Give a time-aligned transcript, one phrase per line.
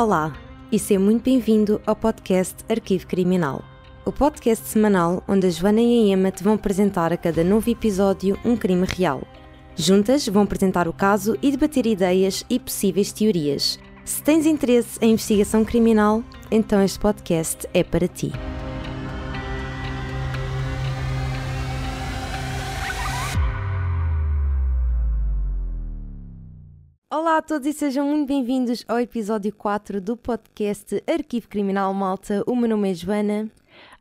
[0.00, 0.32] Olá
[0.72, 3.62] e seja muito bem-vindo ao podcast Arquivo Criminal.
[4.02, 7.68] O podcast semanal onde a Joana e a Emma te vão apresentar a cada novo
[7.68, 9.20] episódio um crime real.
[9.76, 13.78] Juntas vão apresentar o caso e debater ideias e possíveis teorias.
[14.02, 18.32] Se tens interesse em investigação criminal, então este podcast é para ti.
[27.30, 32.42] Olá a todos e sejam muito bem-vindos ao episódio 4 do podcast Arquivo Criminal Malta.
[32.44, 33.48] O meu nome é Joana.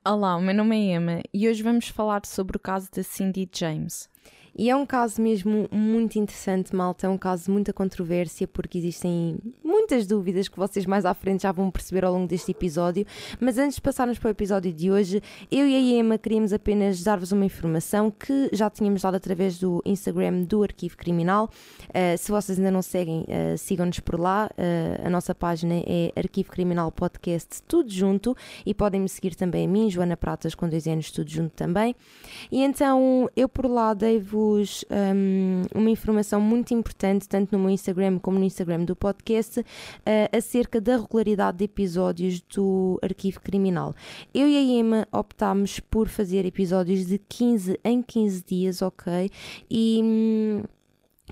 [0.03, 3.47] Olá, o meu nome é Emma e hoje vamos falar sobre o caso da Cindy
[3.53, 4.09] James.
[4.57, 7.07] E é um caso mesmo muito interessante, malta.
[7.07, 11.43] É um caso de muita controvérsia, porque existem muitas dúvidas que vocês mais à frente
[11.43, 13.05] já vão perceber ao longo deste episódio.
[13.39, 17.03] Mas antes de passarmos para o episódio de hoje, eu e a Emma queríamos apenas
[17.03, 21.49] dar-vos uma informação que já tínhamos dado através do Instagram do Arquivo Criminal.
[21.89, 24.49] Uh, se vocês ainda não seguem, uh, sigam-nos por lá.
[24.57, 28.35] Uh, a nossa página é Arquivo Criminal Podcast, tudo junto.
[28.65, 31.95] E podem me seguir também a mim, Joana Pratas, com dois anos, tudo junto também.
[32.51, 38.19] E então eu por lá devo um, uma informação muito importante, tanto no meu Instagram
[38.19, 39.65] como no Instagram do podcast, uh,
[40.37, 43.93] acerca da regularidade de episódios do Arquivo Criminal.
[44.33, 49.29] Eu e a Emma optámos por fazer episódios de 15 em 15 dias, ok?
[49.69, 50.01] E.
[50.03, 50.63] Hum,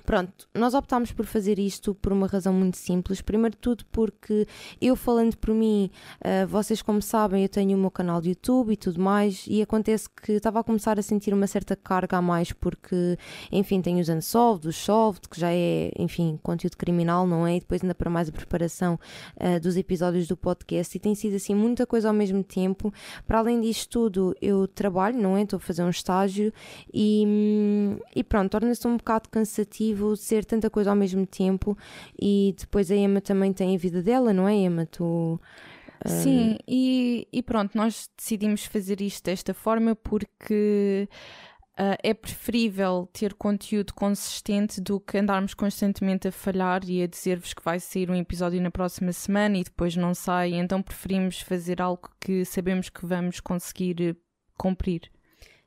[0.08, 3.20] Pronto, nós optámos por fazer isto por uma razão muito simples.
[3.20, 4.46] Primeiro de tudo, porque
[4.80, 5.90] eu falando por mim,
[6.24, 9.60] uh, vocês como sabem, eu tenho o meu canal de YouTube e tudo mais, e
[9.60, 13.18] acontece que estava a começar a sentir uma certa carga a mais, porque,
[13.52, 17.56] enfim, tenho os Unsolved, o Solved, que já é, enfim, conteúdo criminal, não é?
[17.56, 18.98] E depois ainda para mais a preparação
[19.36, 22.90] uh, dos episódios do podcast, e tem sido assim muita coisa ao mesmo tempo.
[23.26, 25.42] Para além disto tudo, eu trabalho, não é?
[25.42, 26.50] Estou a fazer um estágio
[26.94, 31.76] e, hum, e pronto, torna-se um bocado cansativo ser tanta coisa ao mesmo tempo
[32.20, 34.86] e depois a Emma também tem a vida dela, não é, Emma?
[34.86, 35.40] Tu.
[36.06, 41.08] Sim, e, e pronto, nós decidimos fazer isto desta forma porque
[41.78, 47.52] uh, é preferível ter conteúdo consistente do que andarmos constantemente a falhar e a dizer-vos
[47.52, 51.82] que vai sair um episódio na próxima semana e depois não sai, então preferimos fazer
[51.82, 54.16] algo que sabemos que vamos conseguir
[54.56, 55.10] cumprir.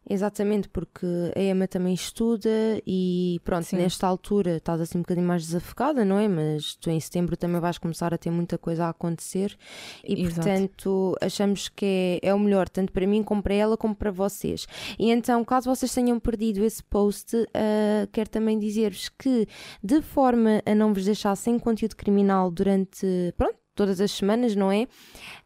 [0.09, 2.49] Exatamente, porque a Emma também estuda
[2.87, 3.77] e pronto, Sim.
[3.77, 6.27] nesta altura estás assim um bocadinho mais desafogada, não é?
[6.27, 9.55] Mas tu em setembro também vais começar a ter muita coisa a acontecer
[10.03, 10.35] e Exato.
[10.35, 14.11] portanto achamos que é, é o melhor, tanto para mim como para ela como para
[14.11, 14.67] vocês.
[14.97, 19.47] E então, caso vocês tenham perdido esse post, uh, quero também dizer-vos que
[19.83, 23.05] de forma a não vos deixar sem conteúdo criminal durante,
[23.37, 24.87] pronto, todas as semanas, não é?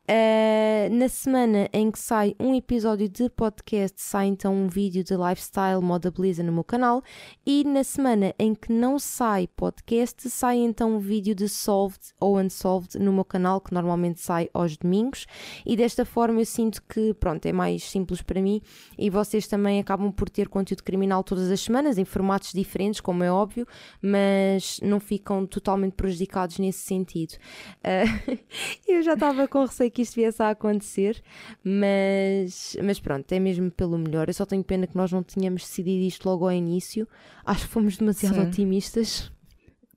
[0.08, 5.16] Uh, na semana em que sai um episódio de podcast, sai então um vídeo de
[5.16, 7.02] lifestyle, moda beleza no meu canal.
[7.44, 12.38] E na semana em que não sai podcast, sai então um vídeo de solved ou
[12.38, 15.26] unsolved no meu canal, que normalmente sai aos domingos.
[15.66, 18.62] E desta forma eu sinto que, pronto, é mais simples para mim.
[19.00, 23.24] E vocês também acabam por ter conteúdo criminal todas as semanas, em formatos diferentes, como
[23.24, 23.66] é óbvio,
[24.00, 27.34] mas não ficam totalmente prejudicados nesse sentido.
[27.80, 28.38] Uh,
[28.88, 31.24] eu já estava com receio que isto viesse a acontecer,
[31.64, 34.28] mas, mas pronto, é mesmo pelo melhor.
[34.28, 37.08] Eu só tenho pena que nós não tínhamos decidido isto logo ao início.
[37.46, 38.48] Acho que fomos demasiado Sim.
[38.48, 39.32] otimistas.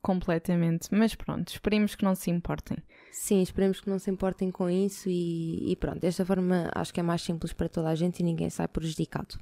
[0.00, 2.78] Completamente, mas pronto, esperemos que não se importem.
[3.10, 7.00] Sim, esperemos que não se importem com isso e, e pronto, desta forma acho que
[7.00, 9.37] é mais simples para toda a gente e ninguém sai prejudicado.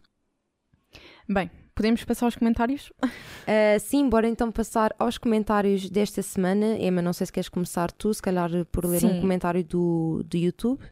[1.29, 2.91] Bem, podemos passar aos comentários?
[3.01, 6.77] Uh, sim, bora então passar aos comentários desta semana.
[6.79, 9.07] Emma, não sei se queres começar tu, se calhar por ler sim.
[9.07, 10.83] um comentário do, do YouTube.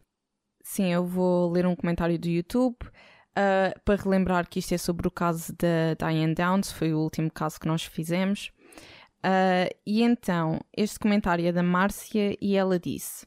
[0.63, 2.77] Sim, eu vou ler um comentário do YouTube.
[3.37, 7.31] Uh, para relembrar que isto é sobre o caso da Diane Downs, foi o último
[7.33, 8.53] caso que nós fizemos.
[9.25, 13.27] Uh, e então, este comentário é da Márcia e ela disse: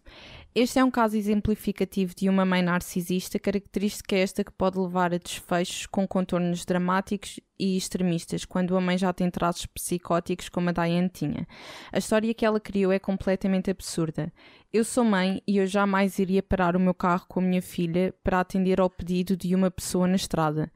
[0.59, 5.19] este é um caso exemplificativo de uma mãe narcisista, característica esta que pode levar a
[5.19, 10.71] desfechos com contornos dramáticos e extremistas, quando a mãe já tem traços psicóticos como a
[10.71, 11.47] Diane tinha.
[11.91, 14.33] A história que ela criou é completamente absurda.
[14.73, 18.11] Eu sou mãe e eu jamais iria parar o meu carro com a minha filha
[18.23, 20.71] para atender ao pedido de uma pessoa na estrada.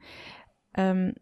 [0.78, 1.12] Um,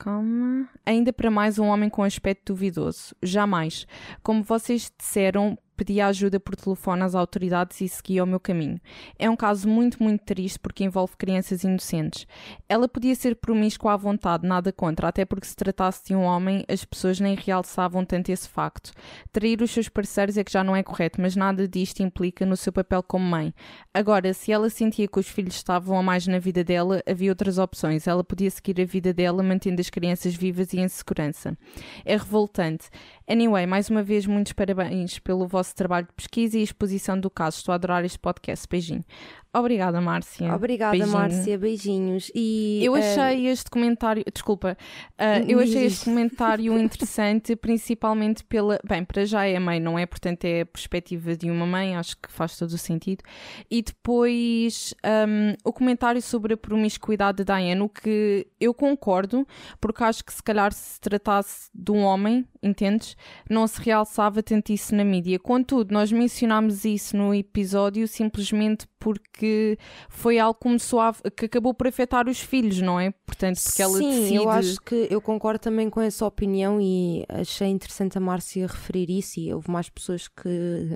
[0.00, 0.66] Calma.
[0.86, 3.14] Ainda para mais um homem com aspecto duvidoso.
[3.22, 3.86] Jamais.
[4.22, 8.78] Como vocês disseram, pedi ajuda por telefone às autoridades e segui o meu caminho.
[9.18, 12.26] É um caso muito, muito triste porque envolve crianças inocentes.
[12.68, 16.66] Ela podia ser promíscua à vontade, nada contra, até porque se tratasse de um homem,
[16.68, 18.92] as pessoas nem realçavam tanto esse facto.
[19.32, 22.58] Trair os seus parceiros é que já não é correto, mas nada disto implica no
[22.58, 23.54] seu papel como mãe.
[23.94, 27.56] Agora, se ela sentia que os filhos estavam a mais na vida dela, havia outras
[27.56, 28.06] opções.
[28.06, 31.56] Ela podia seguir a vida dela mantendo as crianças vivas e em segurança.
[32.04, 32.90] É revoltante.
[33.26, 37.30] Anyway, mais uma vez, muitos parabéns pelo vosso vosso trabalho de pesquisa e exposição do
[37.30, 37.58] caso.
[37.58, 38.66] Estou a adorar este podcast.
[38.68, 39.04] Beijinho.
[39.52, 40.54] Obrigada, Márcia.
[40.54, 41.12] Obrigada, Beijinho.
[41.12, 41.58] Márcia.
[41.58, 42.30] Beijinhos.
[42.34, 44.76] E, Eu uh, achei este comentário, desculpa,
[45.18, 48.78] uh, eu achei este comentário interessante, principalmente pela.
[48.86, 50.06] Bem, para já é mãe, não é?
[50.06, 53.24] Portanto, é a perspectiva de uma mãe, acho que faz todo o sentido.
[53.68, 59.44] E depois um, o comentário sobre a promiscuidade da Diane, o que eu concordo,
[59.80, 63.16] porque acho que se calhar se tratasse de um homem, entendes?
[63.48, 65.38] Não se realçava tanto isso na mídia.
[65.38, 69.78] Contudo, nós mencionámos isso no episódio simplesmente porque
[70.10, 73.10] foi algo que começou a, que acabou por afetar os filhos, não é?
[73.24, 74.34] Portanto, porque ela Sim, decide.
[74.34, 79.10] eu acho que eu concordo também com essa opinião e achei interessante a Márcia referir
[79.10, 80.94] isso e houve mais pessoas que,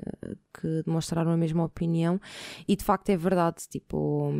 [0.53, 2.21] que demonstraram a mesma opinião
[2.67, 4.31] e de facto é verdade, tipo,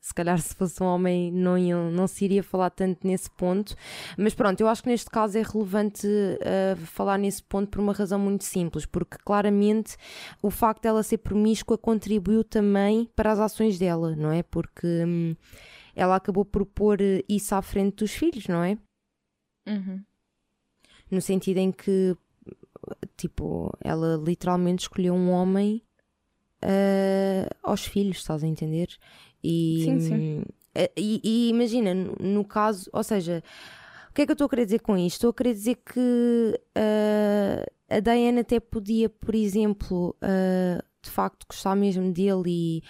[0.00, 1.56] se calhar se fosse um homem não,
[1.92, 3.76] não se iria falar tanto nesse ponto,
[4.18, 7.92] mas pronto, eu acho que neste caso é relevante uh, falar nesse ponto por uma
[7.92, 9.96] razão muito simples, porque claramente
[10.42, 14.42] o facto dela ser promíscua contribuiu também para as ações dela, não é?
[14.42, 15.34] Porque hum,
[15.94, 18.76] ela acabou por pôr eh, isso à frente dos filhos, não é?
[19.66, 20.02] Uhum.
[21.10, 22.16] No sentido em que,
[23.16, 25.82] tipo, ela literalmente escolheu um homem
[26.62, 28.88] eh, aos filhos, estás a entender?
[29.44, 30.44] E, Sim, sim.
[30.74, 33.42] eh, E, e imagina, no caso, ou seja,
[34.12, 35.16] o que é que eu estou a querer dizer com isto?
[35.16, 41.46] Estou a querer dizer que eh, a Diana até podia, por exemplo, eh, de facto
[41.48, 42.82] gostar mesmo dele e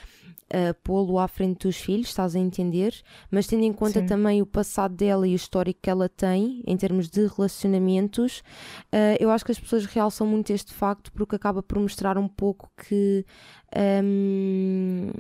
[0.51, 3.01] eh, pô-lo à frente dos filhos, estás a entender?
[3.31, 4.07] Mas tendo em conta Sim.
[4.07, 8.43] também o passado dela e o histórico que ela tem em termos de relacionamentos,
[8.91, 12.27] eh, eu acho que as pessoas realçam muito este facto porque acaba por mostrar um
[12.27, 13.25] pouco que.
[13.73, 15.13] ehm,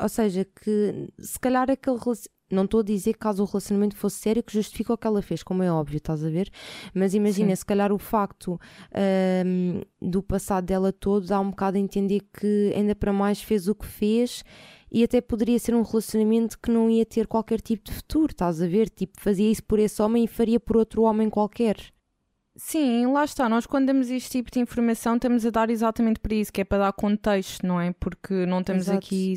[0.00, 2.39] ou seja, que se calhar aquele relacionamento.
[2.50, 5.22] Não estou a dizer que caso o relacionamento fosse sério que justifica o que ela
[5.22, 6.50] fez, como é óbvio, estás a ver?
[6.92, 7.56] Mas imagina, Sim.
[7.56, 8.58] se calhar o facto
[8.92, 13.68] ahm, do passado dela todo dá um bocado a entender que ainda para mais fez
[13.68, 14.42] o que fez
[14.90, 18.60] e até poderia ser um relacionamento que não ia ter qualquer tipo de futuro, estás
[18.60, 18.88] a ver?
[18.90, 21.76] Tipo, fazia isso por esse homem e faria por outro homem qualquer.
[22.56, 23.48] Sim, lá está.
[23.48, 26.64] Nós, quando damos este tipo de informação, estamos a dar exatamente para isso, que é
[26.64, 27.92] para dar contexto, não é?
[27.92, 28.98] Porque não estamos Exato.
[28.98, 29.36] aqui.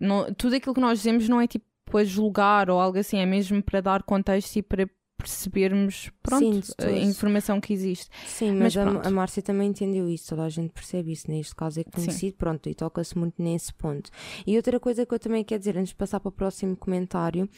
[0.00, 3.26] não- tudo aquilo que nós dizemos não é tipo a julgar ou algo assim, é
[3.26, 4.86] mesmo para dar contexto e para
[5.18, 8.08] percebermos pronto, Sim, a informação que existe.
[8.24, 11.80] Sim, Mas mas, a, Márcia também entendeu isso, toda a gente percebe isso, neste caso
[11.80, 14.10] é conhecido, pronto, e toca-se muito nesse ponto.
[14.46, 17.48] E outra coisa que eu também quero dizer, antes de passar para o próximo comentário,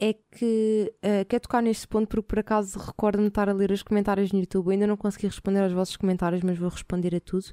[0.00, 3.70] é que eh, quero tocar neste ponto porque por acaso recordo-me de estar a ler
[3.70, 7.14] os comentários no YouTube, eu ainda não consegui responder aos vossos comentários, mas vou responder
[7.14, 7.46] a tudo,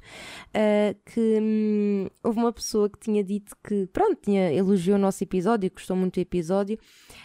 [0.53, 5.23] eh, que hum, houve uma pessoa que tinha dito que, pronto, tinha, elogiou o nosso
[5.23, 6.77] episódio, gostou muito do episódio,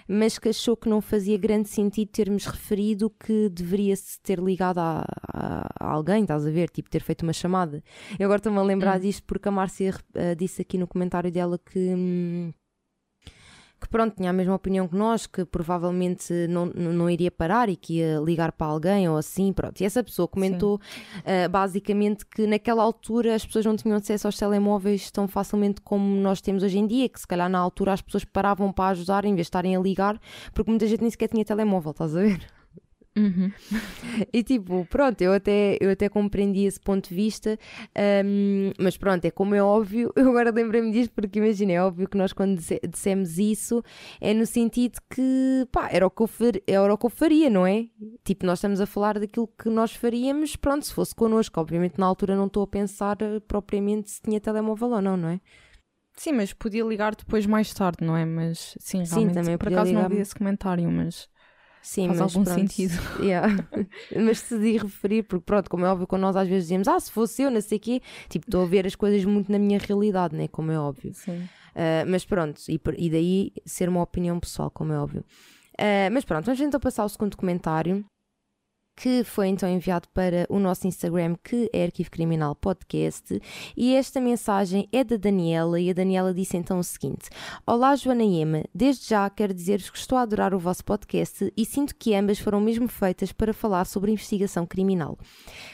[0.08, 5.04] mas que achou que não fazia grande sentido termos referido que deveria-se ter ligado a,
[5.32, 6.68] a- a alguém, estás a ver?
[6.70, 7.82] Tipo, ter feito uma chamada.
[8.18, 9.00] Eu agora estou-me a lembrar Hum.
[9.00, 11.78] disto porque a Márcia eh, disse aqui no comentário dela que.
[11.78, 12.52] hum,
[13.80, 17.76] que pronto, tinha a mesma opinião que nós, que provavelmente não, não iria parar e
[17.76, 19.80] que ia ligar para alguém ou assim, pronto.
[19.80, 20.78] E essa pessoa comentou
[21.24, 26.04] eh, basicamente que naquela altura as pessoas não tinham acesso aos telemóveis tão facilmente como
[26.16, 29.24] nós temos hoje em dia, que se calhar na altura as pessoas paravam para ajudar
[29.24, 30.20] em vez de estarem a ligar,
[30.52, 32.59] porque muita gente nem sequer tinha telemóvel, estás a ver?
[33.16, 33.50] Uhum.
[34.32, 37.58] E tipo, pronto, eu até, eu até compreendi esse ponto de vista,
[38.24, 42.08] hum, mas pronto, é como é óbvio, eu agora lembrei-me disto porque imagina, é óbvio
[42.08, 43.82] que nós quando disse- dissemos isso
[44.20, 47.50] é no sentido que, pá, era o que, eu far- era o que eu faria,
[47.50, 47.86] não é?
[48.24, 52.06] Tipo, nós estamos a falar daquilo que nós faríamos, pronto, se fosse connosco, obviamente na
[52.06, 55.40] altura não estou a pensar eh, propriamente se tinha telemóvel ou não, não é?
[56.16, 58.24] Sim, mas podia ligar depois mais tarde, não é?
[58.24, 59.34] Mas sim, Sim, realmente.
[59.34, 61.28] também por acaso não vi esse comentário, mas
[61.82, 62.94] Sim, faz mas algum pronto, sentido.
[63.22, 63.66] Yeah.
[64.16, 67.10] mas decidi referir, porque pronto, como é óbvio, quando nós às vezes dizemos, ah, se
[67.10, 69.78] fosse eu, não sei o quê, tipo, estou a ver as coisas muito na minha
[69.78, 70.48] realidade, né?
[70.48, 71.12] Como é óbvio.
[71.14, 71.48] Sim.
[71.70, 75.24] Uh, mas pronto, e, e daí ser uma opinião pessoal, como é óbvio.
[75.78, 78.04] Uh, mas pronto, vamos então passar ao segundo comentário,
[79.00, 83.40] que foi então enviado para o nosso Instagram, que é Arquivo Criminal Podcast,
[83.74, 87.30] e esta mensagem é da Daniela, e a Daniela disse então o seguinte:
[87.66, 91.50] Olá, Joana e Emma, desde já quero dizer-vos que estou a adorar o vosso podcast
[91.56, 95.18] e sinto que ambas foram mesmo feitas para falar sobre investigação criminal.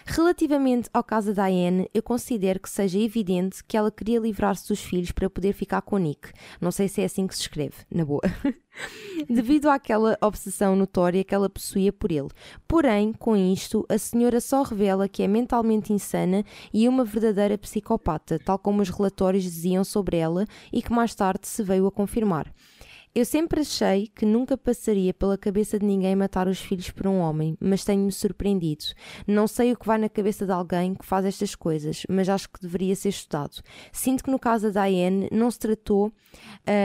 [0.04, 4.80] Relativamente ao caso da Diane, eu considero que seja evidente que ela queria livrar-se dos
[4.80, 6.30] filhos para poder ficar com o Nick.
[6.60, 8.22] Não sei se é assim que se escreve, na boa.
[9.28, 12.28] Devido àquela obsessão notória que ela possuía por ele.
[12.68, 18.38] Porém, com isto, a senhora só revela que é mentalmente insana e uma verdadeira psicopata,
[18.38, 22.52] tal como os relatórios diziam sobre ela e que mais tarde se veio a confirmar.
[23.16, 27.18] Eu sempre achei que nunca passaria pela cabeça de ninguém matar os filhos por um
[27.18, 28.84] homem, mas tenho-me surpreendido.
[29.26, 32.46] Não sei o que vai na cabeça de alguém que faz estas coisas, mas acho
[32.50, 33.62] que deveria ser estudado.
[33.90, 36.12] Sinto que no caso da Diane não se tratou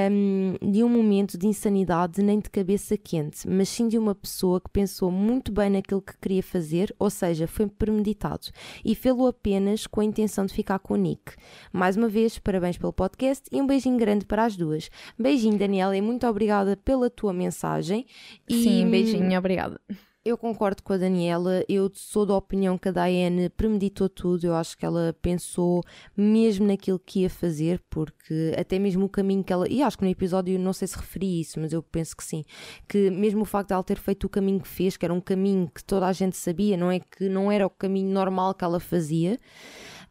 [0.10, 4.62] um, de um momento de insanidade nem de cabeça quente, mas sim de uma pessoa
[4.62, 8.48] que pensou muito bem naquilo que queria fazer, ou seja, foi premeditado,
[8.86, 11.34] e fê-lo apenas com a intenção de ficar com o Nick.
[11.74, 14.90] Mais uma vez, parabéns pelo podcast e um beijinho grande para as duas.
[15.20, 18.06] Beijinho, Daniela, e muito obrigada pela tua mensagem.
[18.48, 18.64] E...
[18.64, 19.80] Sim, beijinho, obrigada.
[20.24, 24.54] Eu concordo com a Daniela, eu sou da opinião que a Diane premeditou tudo, eu
[24.54, 25.82] acho que ela pensou
[26.16, 29.68] mesmo naquilo que ia fazer, porque até mesmo o caminho que ela.
[29.68, 32.44] E acho que no episódio não sei se referi isso, mas eu penso que sim.
[32.88, 35.20] Que mesmo o facto de ela ter feito o caminho que fez, que era um
[35.20, 38.64] caminho que toda a gente sabia, não é que não era o caminho normal que
[38.64, 39.40] ela fazia.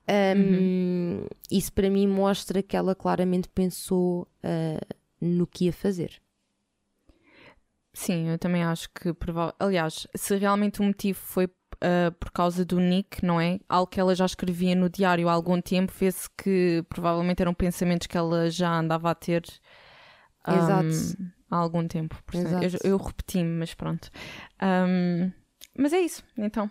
[0.09, 1.27] Um, uhum.
[1.49, 6.21] Isso para mim mostra que ela claramente pensou uh, no que ia fazer.
[7.93, 9.15] Sim, eu também acho que
[9.59, 13.59] aliás, se realmente o motivo foi uh, por causa do Nick, não é?
[13.69, 18.07] Algo que ela já escrevia no diário há algum tempo, vê-se que provavelmente eram pensamentos
[18.07, 19.45] que ela já andava a ter
[20.47, 22.17] um, há algum tempo.
[22.25, 24.11] Portanto, eu, eu repeti-me, mas pronto.
[24.63, 25.33] Um,
[25.77, 26.71] mas é isso, então.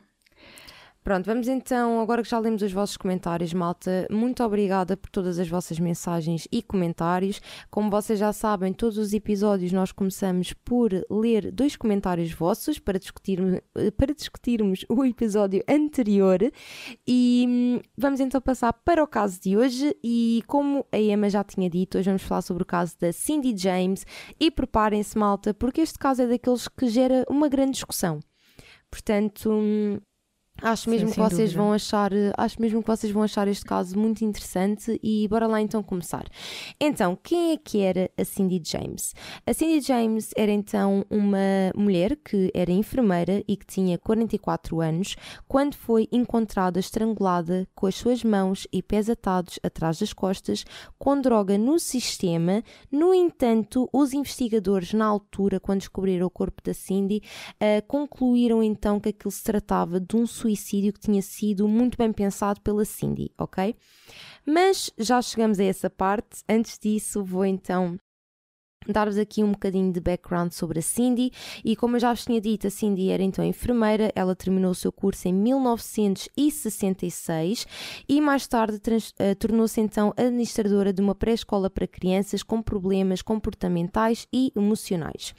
[1.02, 5.40] Pronto, vamos então, agora que já lemos os vossos comentários, malta, muito obrigada por todas
[5.40, 7.42] as vossas mensagens e comentários.
[7.72, 13.00] Como vocês já sabem, todos os episódios nós começamos por ler dois comentários vossos para,
[13.00, 13.40] discutir,
[13.96, 16.40] para discutirmos o episódio anterior.
[17.08, 19.96] E hum, vamos então passar para o caso de hoje.
[20.04, 23.56] E como a Emma já tinha dito, hoje vamos falar sobre o caso da Cindy
[23.58, 24.06] James.
[24.38, 28.20] E preparem-se, malta, porque este caso é daqueles que gera uma grande discussão.
[28.92, 30.00] Portanto, hum,
[30.62, 31.62] Acho mesmo Sim, que vocês dúvida.
[31.62, 35.62] vão achar, acho mesmo que vocês vão achar este caso muito interessante e bora lá
[35.62, 36.26] então começar.
[36.80, 39.14] Então, quem é que era a Cindy James?
[39.46, 41.38] A Cindy James era então uma
[41.76, 45.16] mulher que era enfermeira e que tinha 44 anos
[45.48, 50.66] quando foi encontrada estrangulada com as suas mãos e pés atados atrás das costas
[50.98, 52.64] com droga no sistema.
[52.92, 57.22] No entanto, os investigadores na altura, quando descobriram o corpo da Cindy,
[57.56, 61.98] uh, concluíram então que aquilo se tratava de um suicídio suicídio que tinha sido muito
[61.98, 63.76] bem pensado pela Cindy, ok?
[64.46, 66.44] Mas já chegamos a essa parte.
[66.48, 68.00] Antes disso, vou então
[68.88, 71.32] dar-vos aqui um bocadinho de background sobre a Cindy
[71.64, 74.76] e como eu já vos tinha dito, a Cindy era então enfermeira, ela terminou o
[74.76, 77.68] seu curso em 1966
[78.08, 84.26] e mais tarde uh, tornou-se então administradora de uma pré-escola para crianças com problemas comportamentais
[84.32, 85.36] e emocionais.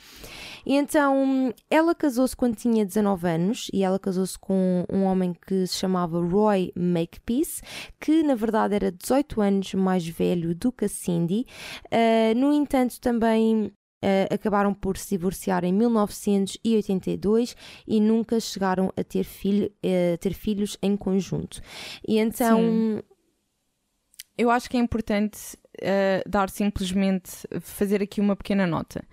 [0.66, 5.66] E então ela casou-se quando tinha 19 anos e ela casou-se com um homem que
[5.66, 7.62] se chamava Roy Makepeace,
[7.98, 11.46] que na verdade era 18 anos mais velho do que a Cindy.
[11.86, 13.72] Uh, no entanto, também também
[14.02, 17.54] Uh, acabaram por se divorciar em 1982
[17.86, 21.60] e nunca chegaram a ter, filho, uh, ter filhos em conjunto.
[22.08, 22.58] E então.
[22.60, 23.02] Sim.
[24.38, 29.04] Eu acho que é importante uh, dar simplesmente, fazer aqui uma pequena nota.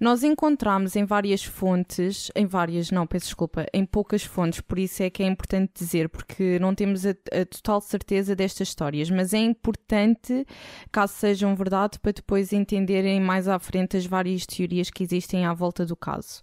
[0.00, 5.02] Nós encontramos em várias fontes, em várias, não, peço desculpa, em poucas fontes, por isso
[5.02, 9.32] é que é importante dizer, porque não temos a, a total certeza destas histórias, mas
[9.32, 10.46] é importante,
[10.90, 15.52] caso sejam verdade, para depois entenderem mais à frente as várias teorias que existem à
[15.52, 16.42] volta do caso.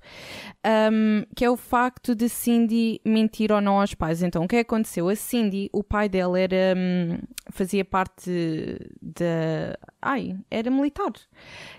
[0.92, 4.22] Um, que é o facto de Cindy mentir ou não aos pais.
[4.22, 5.10] Então, o que aconteceu?
[5.10, 7.20] A Cindy, o pai dela era, um,
[7.52, 8.30] fazia parte
[9.20, 11.12] da ai, era militar.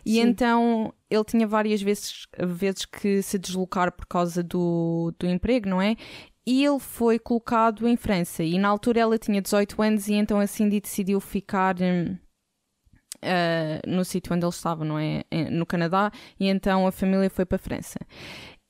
[0.04, 0.20] E Sim.
[0.20, 5.80] então ele tinha várias vezes, vezes que se deslocar por causa do, do emprego, não
[5.80, 5.97] é?
[6.47, 8.42] E ele foi colocado em França.
[8.42, 11.76] E na altura ela tinha 18 anos e então a Cindy decidiu ficar.
[13.23, 15.25] Uh, no sítio onde ele estava, não é?
[15.50, 17.99] No Canadá, e então a família foi para a França.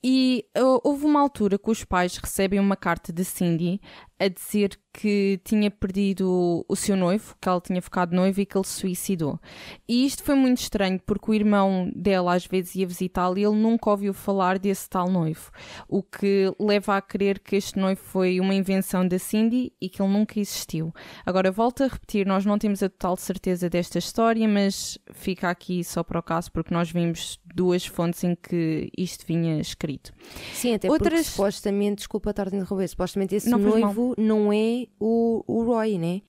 [0.03, 3.79] E uh, houve uma altura que os pais recebem uma carta de Cindy
[4.21, 8.57] a dizer que tinha perdido o seu noivo, que ela tinha ficado noiva e que
[8.57, 9.39] ele se suicidou.
[9.87, 13.55] E isto foi muito estranho porque o irmão dela às vezes ia visitá-la e ele
[13.55, 15.49] nunca ouviu falar desse tal noivo,
[15.87, 20.01] o que leva a crer que este noivo foi uma invenção da Cindy e que
[20.01, 20.93] ele nunca existiu.
[21.25, 25.83] Agora, volto a repetir, nós não temos a total certeza desta história, mas fica aqui
[25.83, 30.13] só para o caso porque nós vimos duas fontes em que isto vinha escrito.
[30.53, 31.13] Sim, até Outras...
[31.13, 35.97] porque supostamente, desculpa estar a interromper, supostamente esse não noivo não é o, o Roy,
[35.97, 36.21] né?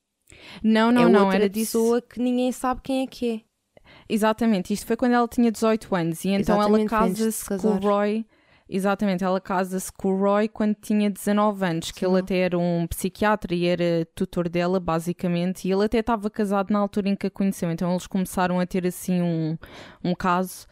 [0.62, 1.25] Não, não, é não.
[1.25, 2.09] Outra era pessoa disso...
[2.09, 3.41] que ninguém sabe quem é que é.
[4.09, 7.79] Exatamente, isto foi quando ela tinha 18 anos e então Exatamente, ela casa-se com o
[7.79, 8.27] Roy.
[8.69, 11.93] Exatamente, ela casa-se com o Roy quando tinha 19 anos, Sim.
[11.95, 16.31] que ele até era um psiquiatra e era tutor dela, basicamente, e ele até estava
[16.31, 19.59] casado na altura em que a conheceu, então eles começaram a ter assim um,
[20.03, 20.67] um caso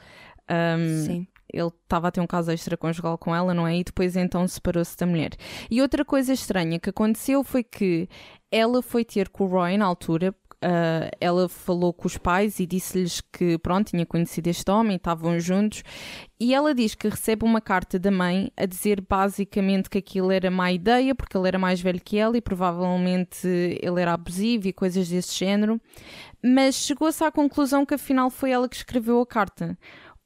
[0.50, 1.26] Um, Sim.
[1.52, 3.76] Ele estava a ter um caso extraconjugal com ela, não é?
[3.76, 5.30] E depois então separou-se da mulher.
[5.70, 8.08] E outra coisa estranha que aconteceu foi que
[8.50, 10.34] ela foi ter com o Roy na altura.
[10.62, 15.40] Uh, ela falou com os pais e disse-lhes que pronto, tinha conhecido este homem, estavam
[15.40, 15.82] juntos,
[16.38, 20.50] e ela diz que recebe uma carta da mãe a dizer basicamente que aquilo era
[20.50, 24.72] má ideia, porque ele era mais velho que ela e provavelmente ele era abusivo e
[24.74, 25.80] coisas desse género,
[26.44, 29.78] mas chegou-se à conclusão que afinal foi ela que escreveu a carta.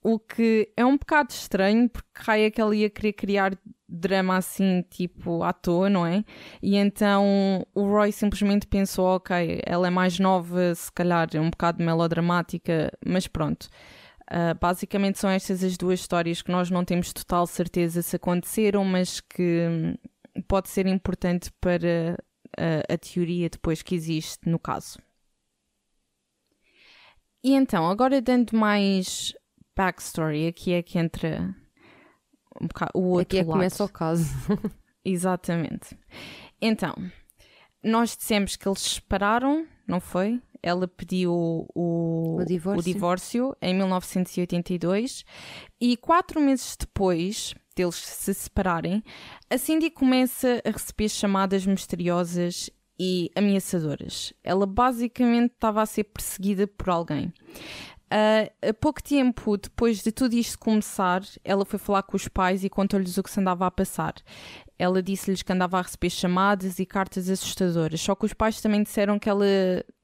[0.07, 3.59] O que é um bocado estranho, porque raia que ela ia querer criar
[3.89, 6.23] drama assim, tipo, à toa, não é?
[6.63, 11.49] E então o Roy simplesmente pensou: ok, ela é mais nova, se calhar é um
[11.49, 13.67] bocado melodramática, mas pronto.
[14.25, 18.85] Uh, basicamente são estas as duas histórias que nós não temos total certeza se aconteceram,
[18.85, 19.97] mas que
[20.47, 22.19] pode ser importante para
[22.59, 24.99] a, a teoria depois que existe no caso.
[27.43, 29.35] E então, agora dando mais
[29.76, 31.54] backstory, aqui é que entra
[32.61, 33.57] um bocado, o outro Aqui é que lado.
[33.59, 34.25] começa o caso.
[35.04, 35.99] Exatamente.
[36.61, 36.95] Então,
[37.83, 40.40] nós dissemos que eles se separaram, não foi?
[40.62, 41.33] Ela pediu
[41.75, 42.93] o, O divórcio.
[42.93, 45.25] divórcio em 1982
[45.81, 49.02] e quatro meses depois deles se separarem,
[49.50, 54.33] a Cindy começa a receber chamadas misteriosas e ameaçadoras.
[54.45, 57.33] Ela basicamente estava a ser perseguida por alguém.
[58.13, 62.63] Uh, a pouco tempo depois de tudo isto começar, ela foi falar com os pais
[62.63, 64.15] e contou-lhes o que se andava a passar.
[64.79, 68.83] Ela disse-lhes que andava a receber chamadas e cartas assustadoras, só que os pais também
[68.83, 69.45] disseram que ela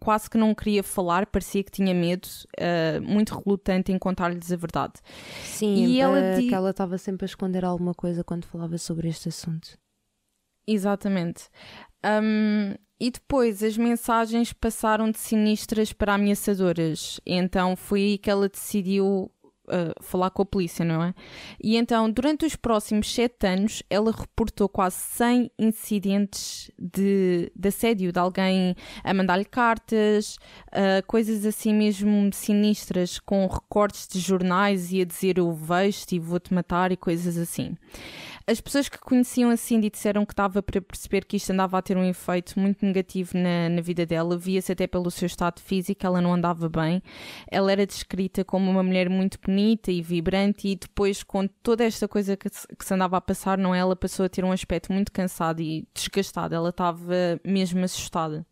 [0.00, 2.26] quase que não queria falar, parecia que tinha medo,
[2.58, 4.94] uh, muito relutante em contar-lhes a verdade.
[5.44, 9.28] Sim, E ela que ela estava sempre a esconder alguma coisa quando falava sobre este
[9.28, 9.78] assunto.
[10.72, 11.48] Exatamente.
[12.04, 17.20] Um, e depois as mensagens passaram de sinistras para ameaçadoras.
[17.26, 19.30] Então foi aí que ela decidiu
[19.70, 21.14] uh, falar com a polícia, não é?
[21.62, 28.12] E então, durante os próximos sete anos, ela reportou quase 100 incidentes de, de assédio,
[28.12, 30.36] de alguém a mandar-lhe cartas,
[30.68, 36.18] uh, coisas assim mesmo sinistras, com recortes de jornais e a dizer eu vejo-te e
[36.18, 37.76] vou-te matar e coisas assim.
[38.46, 41.82] As pessoas que conheciam a Cindy disseram que dava para perceber que isto andava a
[41.82, 44.36] ter um efeito muito negativo na, na vida dela.
[44.36, 47.02] Via-se até pelo seu estado físico, ela não andava bem.
[47.50, 52.08] Ela era descrita como uma mulher muito bonita e vibrante, e depois, com toda esta
[52.08, 53.78] coisa que se, que se andava a passar, não é?
[53.78, 56.54] Ela passou a ter um aspecto muito cansado e desgastado.
[56.54, 58.46] Ela estava mesmo assustada.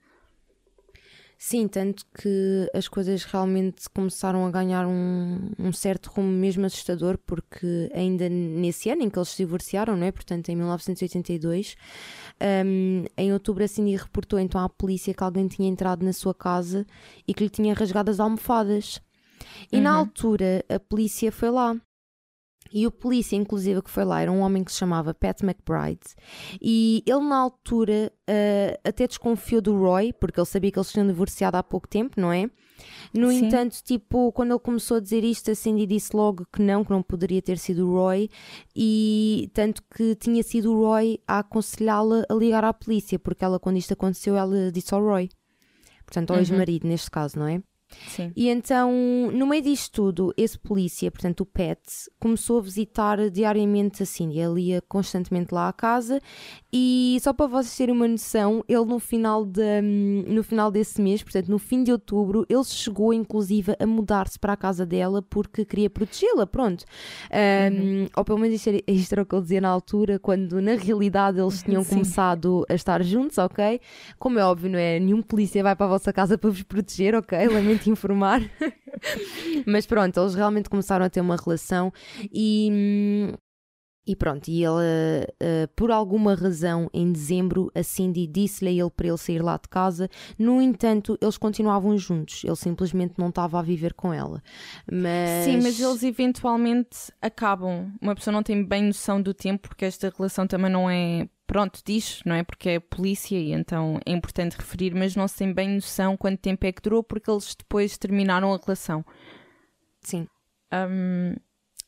[1.40, 7.16] Sim, tanto que as coisas realmente começaram a ganhar um, um certo rumo mesmo assustador,
[7.24, 10.10] porque ainda nesse ano em que eles se divorciaram, não é?
[10.10, 11.76] portanto em 1982,
[12.66, 16.34] um, em outubro a Cindy reportou então à polícia que alguém tinha entrado na sua
[16.34, 16.84] casa
[17.26, 19.00] e que lhe tinha rasgado as almofadas.
[19.70, 19.98] E na Uhum.
[19.98, 21.76] altura a polícia foi lá.
[22.72, 26.00] E o polícia, inclusive, que foi lá era um homem que se chamava Pat McBride.
[26.60, 31.06] E ele, na altura, eh, até desconfiou do Roy, porque ele sabia que eles tinham
[31.06, 32.50] divorciado há pouco tempo, não é?
[33.12, 33.46] No Sim.
[33.46, 36.90] entanto, tipo, quando ele começou a dizer isto, a Cindy disse logo que não, que
[36.90, 38.28] não poderia ter sido o Roy,
[38.76, 43.58] e tanto que tinha sido o Roy a aconselhá-la a ligar à polícia, porque ela,
[43.58, 45.28] quando isto aconteceu, ela disse ao Roy.
[46.06, 46.42] Portanto, ao Uhum.
[46.42, 47.62] ex-marido, neste caso, não é?
[48.08, 48.32] Sim.
[48.36, 48.92] E então,
[49.32, 51.78] no meio disto tudo, esse polícia, portanto o Pat,
[52.20, 54.38] começou a visitar diariamente a Cindy.
[54.38, 56.20] Ele ia constantemente lá à casa
[56.70, 61.22] e só para vocês terem uma noção, ele no final, de, no final desse mês,
[61.22, 65.64] portanto no fim de outubro, ele chegou inclusive a mudar-se para a casa dela porque
[65.64, 66.84] queria protegê-la, pronto.
[67.32, 70.60] Um, Ou pelo menos isto era, isto era o que ele dizia na altura, quando
[70.60, 71.90] na realidade eles tinham Sim.
[71.90, 73.80] começado a estar juntos, ok?
[74.18, 75.00] Como é óbvio, não é?
[75.00, 77.38] Nenhum polícia vai para a vossa casa para vos proteger, ok?
[77.48, 78.42] Lamento informar.
[79.66, 81.92] Mas pronto, eles realmente começaram a ter uma relação
[82.32, 83.32] e.
[84.08, 88.90] E pronto, e ele, eh, por alguma razão, em dezembro, a Cindy disse-lhe a ele
[88.90, 90.08] para ele sair lá de casa.
[90.38, 92.42] No entanto, eles continuavam juntos.
[92.42, 94.42] Ele simplesmente não estava a viver com ela.
[94.90, 95.44] Mas...
[95.44, 97.92] Sim, mas eles eventualmente acabam.
[98.00, 101.28] Uma pessoa não tem bem noção do tempo, porque esta relação também não é.
[101.46, 102.42] Pronto, diz, não é?
[102.42, 106.40] Porque é polícia e então é importante referir, mas não se tem bem noção quanto
[106.40, 109.04] tempo é que durou, porque eles depois terminaram a relação.
[110.00, 110.26] Sim.
[110.72, 111.34] Um,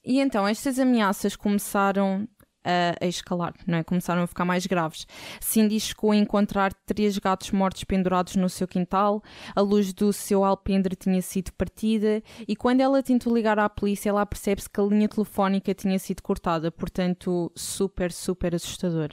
[0.04, 2.28] e então estas ameaças começaram
[2.64, 3.84] a, a escalar, não é?
[3.84, 5.06] Começaram a ficar mais graves.
[5.40, 9.22] Cindy chegou a encontrar três gatos mortos pendurados no seu quintal,
[9.54, 14.10] a luz do seu alpendre tinha sido partida e quando ela tentou ligar à polícia,
[14.10, 19.10] ela percebe-se que a linha telefónica tinha sido cortada, portanto, super, super assustador.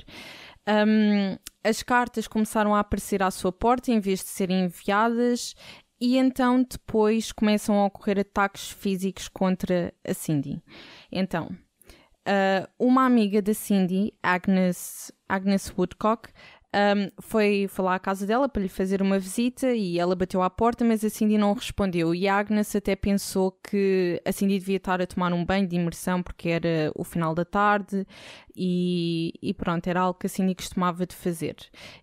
[0.67, 5.56] Um, as cartas começaram a aparecer à sua porta em vez de serem enviadas.
[6.00, 10.62] E então depois começam a ocorrer ataques físicos contra a Cindy.
[11.12, 11.48] Então,
[12.28, 16.30] uh, uma amiga da Cindy, Agnes, Agnes Woodcock,
[16.78, 20.50] um, foi falar à casa dela para lhe fazer uma visita e ela bateu à
[20.50, 22.14] porta, mas a Cindy não respondeu.
[22.14, 25.76] E a Agnes até pensou que a Cindy devia estar a tomar um banho de
[25.76, 28.06] imersão porque era o final da tarde
[28.56, 31.56] e, e pronto, era algo que a Cindy costumava de fazer.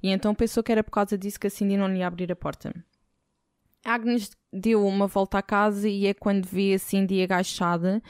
[0.02, 2.32] E então pensou que era por causa disso que a Cindy não lhe ia abrir
[2.32, 2.74] a porta.
[3.84, 8.02] Agnes deu uma volta à casa e é quando vê a Cindy agachada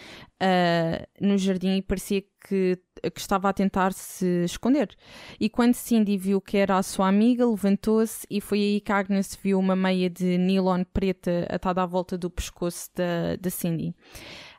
[0.43, 4.95] uh, no jardim e parecia que, que, estava a tentar se esconder.
[5.41, 9.39] E quando Cindy viu que era a sua amiga, levantou-se e foi aí que Agnes
[9.43, 13.95] viu uma meia de nylon preta atada à volta do pescoço da, da Cindy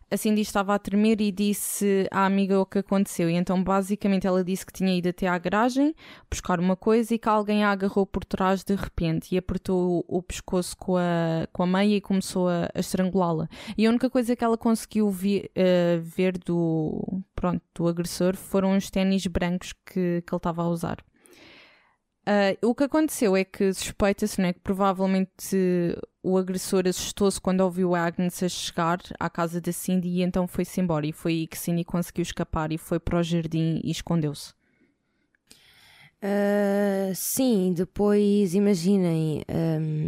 [0.10, 3.30] a Cindy estava a tremer e disse à amiga o que aconteceu.
[3.30, 5.96] E então, basicamente, ela disse que tinha ido até à garagem
[6.30, 10.22] buscar uma coisa e que alguém a agarrou por trás de repente e apertou o,
[10.22, 13.50] pescoço com a, com a meia e começou a, a estrangulá-la.
[13.78, 18.78] E a única coisa que ela conseguiu vi, uh, ver do, pronto, do agressor foram
[18.78, 20.98] os ténis brancos que, que ele estava a usar.
[22.28, 27.94] Uh, o que aconteceu é que suspeita-se né, que provavelmente o agressor assustou-se quando ouviu
[27.94, 31.06] a Agnes a chegar à casa da Cindy e então foi-se embora.
[31.06, 34.54] E foi aí que Cindy conseguiu escapar e foi para o jardim e escondeu-se.
[36.24, 40.05] Uh, sim, depois imaginem, um,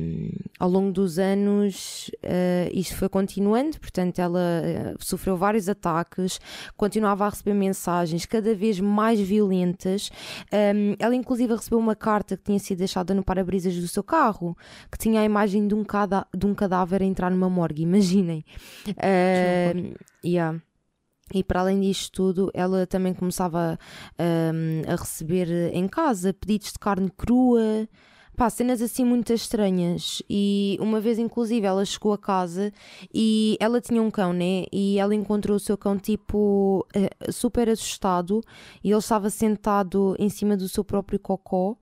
[0.59, 6.39] ao longo dos anos uh, isto foi continuando, portanto ela uh, sofreu vários ataques,
[6.75, 10.09] continuava a receber mensagens cada vez mais violentas.
[10.51, 14.57] Um, ela inclusive recebeu uma carta que tinha sido deixada no para-brisas do seu carro,
[14.91, 15.83] que tinha a imagem de um,
[16.35, 18.43] de um cadáver a entrar numa morgue, imaginem.
[18.87, 20.59] Uh, yeah.
[21.33, 23.77] E para além disto tudo, ela também começava
[24.17, 27.87] um, a receber em casa pedidos de carne crua,
[28.37, 30.21] pá, cenas assim muito estranhas.
[30.29, 32.71] E uma vez, inclusive, ela chegou a casa
[33.13, 34.65] e ela tinha um cão, né?
[34.71, 38.41] E ela encontrou o seu cão, tipo, eh, super assustado.
[38.83, 41.75] E ele estava sentado em cima do seu próprio cocó.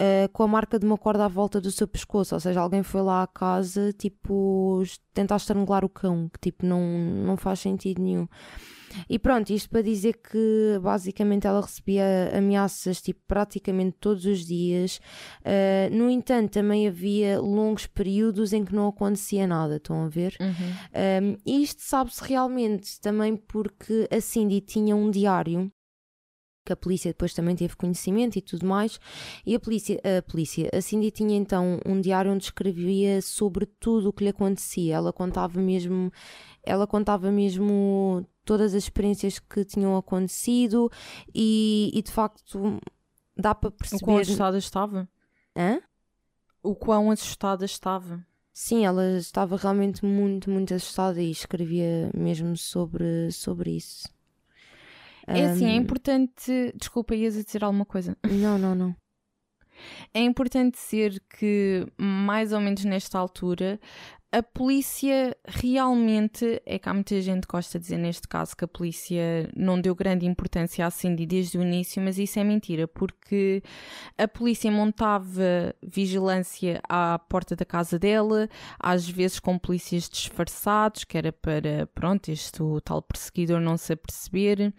[0.00, 2.84] Uh, com a marca de uma corda à volta do seu pescoço, ou seja, alguém
[2.84, 4.80] foi lá à casa, tipo,
[5.12, 8.28] tentar estrangular o cão, que tipo, não, não faz sentido nenhum.
[9.08, 15.00] E pronto, isto para dizer que basicamente ela recebia ameaças tipo praticamente todos os dias.
[15.40, 20.36] Uh, no entanto, também havia longos períodos em que não acontecia nada, estão a ver?
[20.40, 21.34] Uhum.
[21.34, 25.70] Um, e isto sabe-se realmente também porque a Cindy tinha um diário
[26.68, 29.00] que a polícia depois também teve conhecimento e tudo mais.
[29.46, 34.10] E a polícia, a polícia, a Cindy tinha então um diário onde escrevia sobre tudo
[34.10, 34.96] o que lhe acontecia.
[34.96, 36.12] Ela contava mesmo,
[36.68, 40.90] ela contava mesmo todas as experiências que tinham acontecido
[41.34, 42.80] e, e de facto
[43.36, 44.02] dá para perceber.
[44.02, 45.08] O quão assustada estava?
[45.56, 45.80] Hã?
[46.62, 48.26] O quão assustada estava?
[48.52, 54.08] Sim, ela estava realmente muito, muito assustada e escrevia mesmo sobre, sobre isso.
[55.26, 56.72] É assim, é importante.
[56.74, 58.16] Desculpa, ias a dizer alguma coisa?
[58.28, 58.96] Não, não, não.
[60.12, 63.78] É importante dizer que, mais ou menos nesta altura,
[64.30, 66.60] a polícia realmente.
[66.66, 69.80] É que há muita gente que gosta de dizer neste caso que a polícia não
[69.80, 73.62] deu grande importância à Cindy desde o início, mas isso é mentira, porque
[74.16, 81.16] a polícia montava vigilância à porta da casa dela, às vezes com polícias disfarçados, que
[81.16, 84.72] era para, pronto, este tal perseguidor não se aperceber.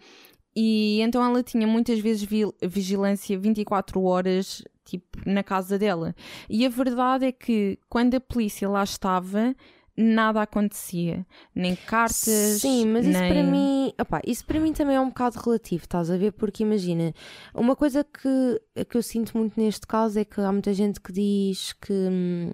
[0.54, 2.28] E então ela tinha muitas vezes
[2.62, 6.14] vigilância 24 horas, tipo, na casa dela.
[6.48, 9.54] E a verdade é que quando a polícia lá estava,
[9.96, 11.26] nada acontecia.
[11.54, 12.60] Nem cartas.
[12.60, 13.12] Sim, mas nem...
[13.12, 13.92] isso para mim.
[14.00, 16.32] Opa, isso para mim também é um bocado relativo, estás a ver?
[16.32, 17.12] Porque imagina,
[17.54, 21.12] uma coisa que, que eu sinto muito neste caso é que há muita gente que
[21.12, 21.92] diz que.
[21.92, 22.52] Hum,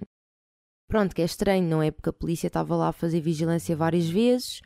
[0.87, 1.91] pronto, que é estranho, não é?
[1.91, 4.61] Porque a polícia estava lá a fazer vigilância várias vezes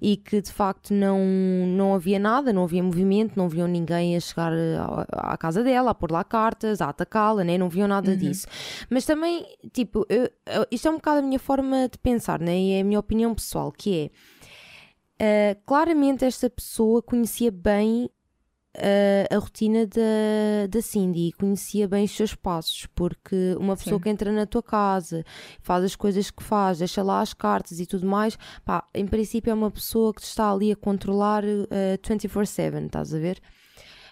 [0.00, 1.18] e que de facto não,
[1.66, 5.62] não havia nada, não havia movimento, não viam ninguém a chegar eh, à, à casa
[5.62, 7.58] dela, a pôr lá cartas, a atacá-la, né?
[7.58, 8.16] não viam nada uhum.
[8.16, 8.46] disso.
[8.90, 10.30] Mas também, tipo, eu,
[10.70, 12.56] isto é um bocado a minha forma de pensar, né?
[12.58, 14.10] e é a minha opinião pessoal, que é.
[15.18, 18.10] Uh, claramente esta pessoa conhecia bem
[18.78, 23.96] a, a rotina da, da Cindy e conhecia bem os seus passos, porque uma pessoa
[23.96, 24.02] Sim.
[24.02, 25.24] que entra na tua casa,
[25.60, 29.50] faz as coisas que faz, deixa lá as cartas e tudo mais, pá, em princípio
[29.50, 33.40] é uma pessoa que está ali a controlar uh, 24-7, estás a ver?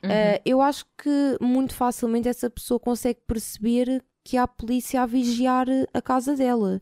[0.03, 0.11] Uhum.
[0.11, 5.67] Uh, eu acho que muito facilmente essa pessoa consegue perceber que há polícia a vigiar
[5.93, 6.81] a casa dela.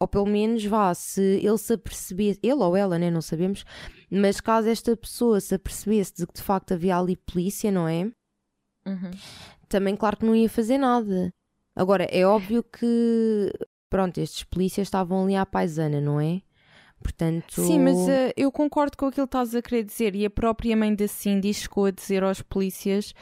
[0.00, 3.64] Ou pelo menos vá, se ele se apercebesse, ele ou ela, né, não sabemos,
[4.10, 8.04] mas caso esta pessoa se apercebesse de que de facto havia ali polícia, não é?
[8.86, 9.10] Uhum.
[9.68, 11.32] Também, claro que não ia fazer nada.
[11.76, 13.52] Agora, é óbvio que
[13.90, 16.40] pronto, estes polícias estavam ali à paisana, não é?
[17.02, 17.62] Portanto...
[17.62, 20.76] Sim, mas uh, eu concordo com aquilo que estás a querer dizer e a própria
[20.76, 23.14] mãe da Cindy chegou a dizer aos polícias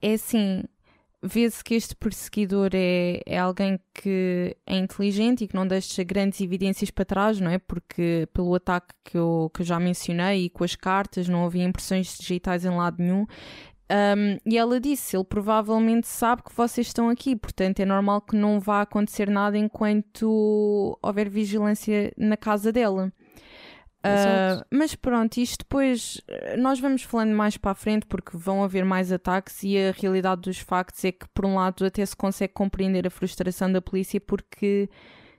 [0.00, 0.64] é assim,
[1.24, 6.40] vê-se que este perseguidor é, é alguém que é inteligente e que não deixa grandes
[6.40, 7.58] evidências para trás, não é?
[7.58, 11.64] Porque pelo ataque que eu, que eu já mencionei e com as cartas não havia
[11.64, 13.26] impressões digitais em lado nenhum.
[13.90, 18.36] Um, e ela disse: ele provavelmente sabe que vocês estão aqui, portanto é normal que
[18.36, 23.12] não vá acontecer nada enquanto houver vigilância na casa dela.
[24.04, 28.62] Uh, mas pronto, isto depois eh, nós vamos falando mais para a frente porque vão
[28.62, 32.14] haver mais ataques e a realidade dos factos é que, por um lado, até se
[32.14, 34.90] consegue compreender a frustração da polícia porque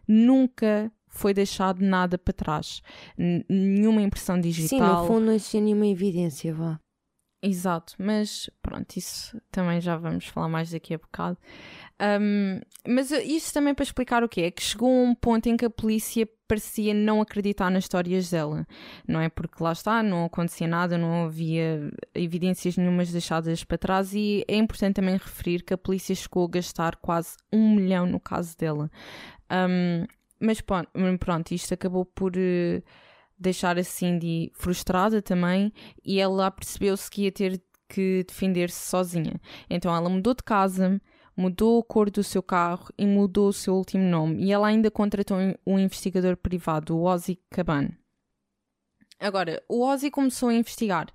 [0.08, 2.82] nunca foi deixado nada para trás.
[3.18, 4.68] Nenhuma impressão digital.
[4.68, 6.80] Sim, no fundo não existia nenhuma evidência, vá.
[7.48, 11.38] Exato, mas pronto, isso também já vamos falar mais daqui a bocado.
[12.02, 15.64] Um, mas isto também para explicar o que é que chegou um ponto em que
[15.64, 18.66] a polícia parecia não acreditar nas histórias dela,
[19.08, 19.30] não é?
[19.30, 24.56] Porque lá está, não acontecia nada, não havia evidências nenhumas deixadas para trás e é
[24.56, 28.90] importante também referir que a polícia chegou a gastar quase um milhão no caso dela.
[29.52, 30.04] Um,
[30.40, 32.84] mas pronto, isto acabou por uh,
[33.38, 35.72] deixar a Cindy frustrada também
[36.04, 39.40] e ela percebeu-se que ia ter que defender-se sozinha.
[39.70, 41.00] Então ela mudou de casa,
[41.36, 44.44] mudou a cor do seu carro e mudou o seu último nome.
[44.44, 47.90] E ela ainda contratou um investigador privado, o Ozzy Caban.
[49.20, 51.08] Agora, o Ozzy começou a investigar,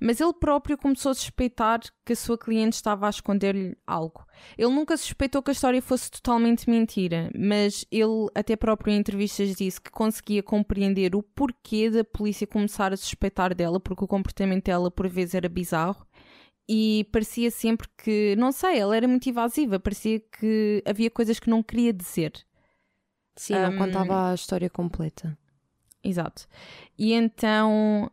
[0.00, 4.24] mas ele próprio começou a suspeitar que a sua cliente estava a esconder-lhe algo.
[4.56, 9.56] Ele nunca suspeitou que a história fosse totalmente mentira, mas ele até próprio em entrevistas
[9.56, 14.66] disse que conseguia compreender o porquê da polícia começar a suspeitar dela, porque o comportamento
[14.66, 16.06] dela por vezes era bizarro
[16.68, 21.50] e parecia sempre que, não sei, ela era muito evasiva, parecia que havia coisas que
[21.50, 22.32] não queria dizer.
[23.36, 25.36] Sim, não um, contava a história completa.
[26.02, 26.46] Exato.
[26.96, 28.10] E então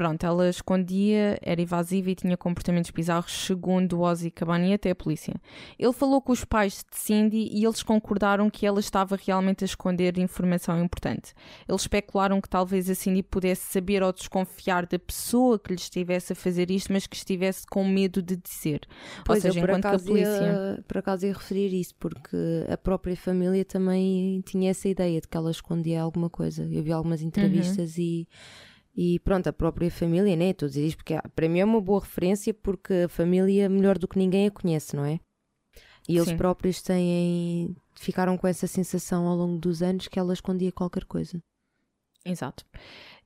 [0.00, 5.34] pronto, ela escondia, era evasiva e tinha comportamentos bizarros, segundo Ozzy Cabani até a polícia.
[5.78, 9.66] Ele falou com os pais de Cindy e eles concordaram que ela estava realmente a
[9.66, 11.34] esconder informação importante.
[11.68, 16.32] Eles especularam que talvez a Cindy pudesse saber ou desconfiar da pessoa que lhe estivesse
[16.32, 18.80] a fazer isto, mas que estivesse com medo de dizer.
[19.26, 20.30] Pois ou seja, enquanto que a polícia.
[20.30, 25.28] Ia, por acaso ia referir isso, porque a própria família também tinha essa ideia de
[25.28, 26.62] que ela escondia alguma coisa.
[26.62, 28.02] Eu vi algumas entrevistas uhum.
[28.02, 28.28] e
[29.02, 30.50] e pronto, a própria família, né?
[30.50, 33.96] Estou a dizer isto porque para mim é uma boa referência porque a família, melhor
[33.96, 35.18] do que ninguém, a conhece, não é?
[36.06, 36.36] E eles Sim.
[36.36, 37.74] próprios têm.
[37.94, 41.42] ficaram com essa sensação ao longo dos anos que ela escondia qualquer coisa.
[42.26, 42.62] Exato.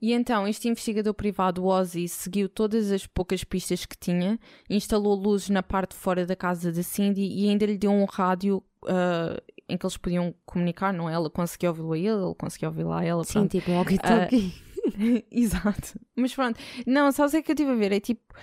[0.00, 4.38] E então, este investigador privado, Ozzy, seguiu todas as poucas pistas que tinha,
[4.70, 8.04] instalou luzes na parte de fora da casa da Cindy e ainda lhe deu um
[8.04, 11.14] rádio uh, em que eles podiam comunicar, não é?
[11.14, 13.24] Ela conseguia ouvi-lo a ele, ele conseguia ouvi-lo a ela.
[13.24, 13.50] Sim, pronto.
[13.50, 14.36] tipo um walkie-talkie.
[14.36, 14.63] Uh,
[15.30, 15.98] Exato.
[16.16, 16.58] Mas pronto.
[16.86, 17.92] Não, só sei que eu estive a ver.
[17.92, 18.34] É tipo.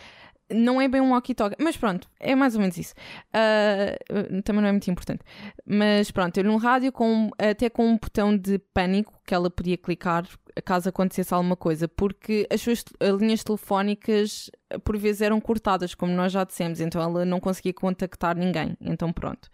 [0.54, 2.94] Não é bem um walkie-talkie, mas pronto, é mais ou menos isso.
[3.34, 5.22] Uh, também não é muito importante.
[5.66, 9.78] Mas pronto, eu num rádio com, até com um botão de pânico que ela podia
[9.78, 10.28] clicar
[10.66, 12.84] caso acontecesse alguma coisa, porque as suas
[13.18, 14.52] linhas telefónicas
[14.84, 18.76] por vezes eram cortadas, como nós já dissemos, então ela não conseguia contactar ninguém.
[18.82, 19.50] Então pronto.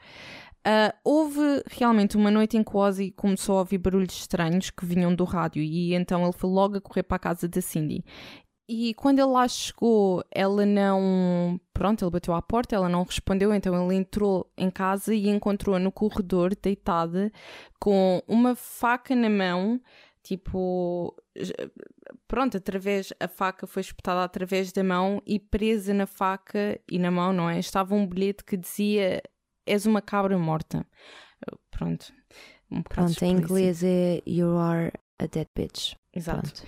[0.67, 4.85] Uh, houve realmente uma noite em que o Ozzy começou a ouvir barulhos estranhos que
[4.85, 8.03] vinham do rádio e então ele foi logo a correr para a casa da Cindy.
[8.67, 11.57] E quando ele lá chegou, ela não.
[11.73, 15.79] Pronto, ele bateu à porta, ela não respondeu, então ele entrou em casa e encontrou-a
[15.79, 17.31] no corredor, deitada,
[17.79, 19.79] com uma faca na mão,
[20.21, 21.15] tipo.
[22.27, 23.13] Pronto, através.
[23.21, 27.49] A faca foi espetada através da mão e presa na faca e na mão, não
[27.49, 27.59] é?
[27.59, 29.23] Estava um bilhete que dizia
[29.67, 30.85] és uma cabra morta.
[31.69, 32.13] Pronto.
[32.71, 35.93] Um Pronto, em inglês é You are a dead bitch.
[36.13, 36.41] Exato.
[36.41, 36.63] Pronto.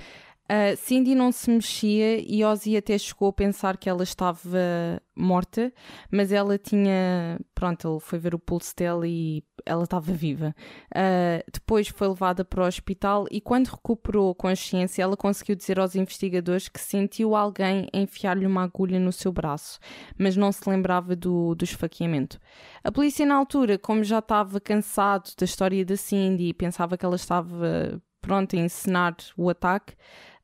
[0.50, 5.72] Uh, Cindy não se mexia e Ozzy até chegou a pensar que ela estava morta,
[6.12, 7.40] mas ela tinha.
[7.54, 10.56] Pronto, ele foi ver o pulso dela e ela estava viva.
[10.88, 15.96] Uh, depois foi levada para o hospital e, quando recuperou consciência, ela conseguiu dizer aos
[15.96, 19.80] investigadores que sentiu alguém enfiar-lhe uma agulha no seu braço,
[20.18, 22.40] mas não se lembrava do, do esfaqueamento.
[22.84, 27.06] A polícia, na altura, como já estava cansado da história da Cindy e pensava que
[27.06, 29.94] ela estava pronta a encenar o ataque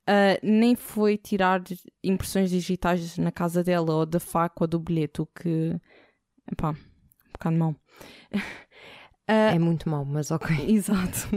[0.10, 1.62] uh, nem foi tirar
[2.04, 5.80] impressões digitais na casa dela, ou da faca ou do bilhete, o que.
[6.52, 7.72] Epá, um bocado mau.
[7.72, 8.38] Uh,
[9.28, 10.56] é muito mau, mas ok.
[10.70, 11.30] Exato.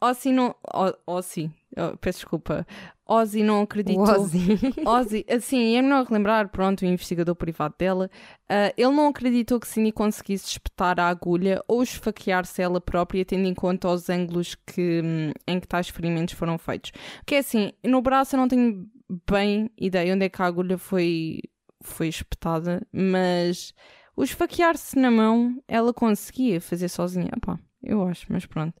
[0.00, 0.54] Ou se não.
[0.72, 2.66] Ou, ou sim, oh, peço desculpa.
[3.06, 4.04] Ozzy não acreditou.
[4.04, 4.58] Ozzy.
[4.86, 8.10] Ozzy, assim, é melhor relembrar, pronto, o investigador privado dela,
[8.44, 13.46] uh, ele não acreditou que Cindy conseguisse espetar a agulha ou esfaquear-se ela própria, tendo
[13.46, 16.92] em conta os ângulos que, hum, em que tais ferimentos foram feitos.
[17.26, 18.88] Que é assim, no braço eu não tenho
[19.30, 21.40] bem ideia onde é que a agulha foi,
[21.82, 23.74] foi espetada, mas
[24.16, 27.30] o esfaquear-se na mão ela conseguia fazer sozinha.
[27.36, 28.80] Epá, eu acho, mas pronto.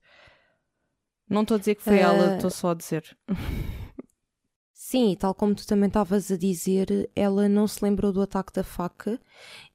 [1.28, 2.00] Não estou a dizer que foi uh...
[2.00, 3.04] ela, estou só a dizer.
[4.94, 8.52] Sim, e tal como tu também estavas a dizer, ela não se lembrou do ataque
[8.52, 9.20] da faca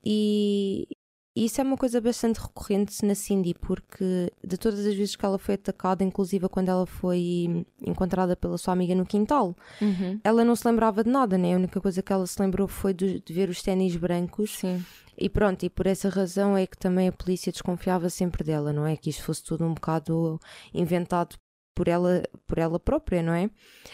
[0.02, 0.88] e
[1.36, 5.38] isso é uma coisa bastante recorrente na Cindy, porque de todas as vezes que ela
[5.38, 10.22] foi atacada, inclusive quando ela foi encontrada pela sua amiga no quintal, uhum.
[10.24, 11.54] ela não se lembrava de nada, né?
[11.54, 14.58] A única coisa que ela se lembrou foi de, de ver os ténis brancos.
[14.58, 14.82] Sim.
[15.18, 18.88] E pronto, e por essa razão é que também a polícia desconfiava sempre dela, não
[18.88, 18.96] é?
[18.96, 20.40] Que isto fosse tudo um bocado
[20.74, 21.36] inventado
[21.80, 23.44] por ela, por ela própria, não é?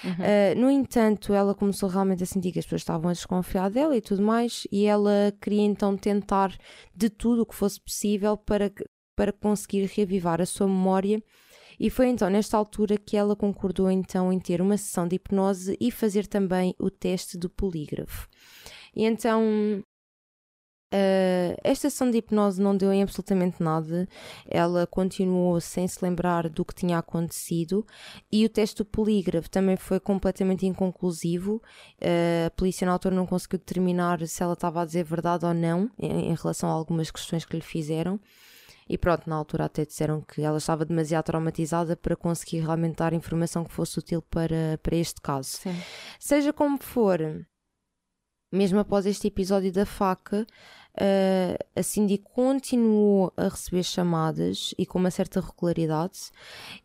[0.04, 0.12] Uhum.
[0.12, 3.95] Uh, no entanto, ela começou realmente a sentir que as pessoas estavam a desconfiar dela
[3.95, 6.58] e tudo mais, e ela queria então tentar
[6.95, 8.71] de tudo o que fosse possível para,
[9.15, 11.21] para conseguir reavivar a sua memória.
[11.80, 15.78] E foi então nesta altura que ela concordou então em ter uma sessão de hipnose
[15.80, 18.28] e fazer também o teste do polígrafo.
[18.95, 19.84] E então
[20.95, 24.08] Uh, esta sessão de hipnose não deu em absolutamente nada.
[24.49, 27.86] Ela continuou sem se lembrar do que tinha acontecido
[28.31, 31.62] e o teste do polígrafo também foi completamente inconclusivo.
[32.01, 35.53] Uh, a polícia na altura não conseguiu determinar se ela estava a dizer verdade ou
[35.53, 38.17] não em, em relação a algumas questões que lhe fizeram.
[38.88, 43.13] E pronto, na altura até disseram que ela estava demasiado traumatizada para conseguir realmente dar
[43.13, 45.49] informação que fosse útil para, para este caso.
[45.58, 45.75] Sim.
[46.19, 47.19] Seja como for,
[48.51, 50.45] mesmo após este episódio da faca,
[50.95, 56.31] Uh, a Cindy continuou a receber chamadas e com uma certa regularidade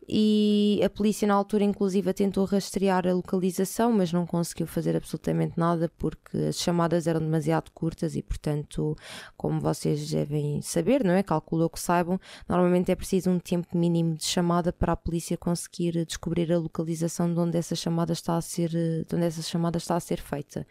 [0.05, 5.57] e a polícia na altura inclusive tentou rastrear a localização mas não conseguiu fazer absolutamente
[5.57, 8.97] nada porque as chamadas eram demasiado curtas e portanto
[9.37, 11.23] como vocês devem saber, não é?
[11.23, 12.19] Calculou que saibam,
[12.49, 17.33] normalmente é preciso um tempo mínimo de chamada para a polícia conseguir descobrir a localização
[17.33, 20.67] de onde essa chamada está a ser, de onde essa chamada está a ser feita.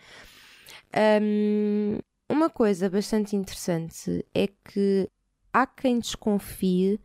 [1.22, 1.98] Um,
[2.30, 5.08] uma coisa bastante interessante é que
[5.52, 7.00] há quem desconfie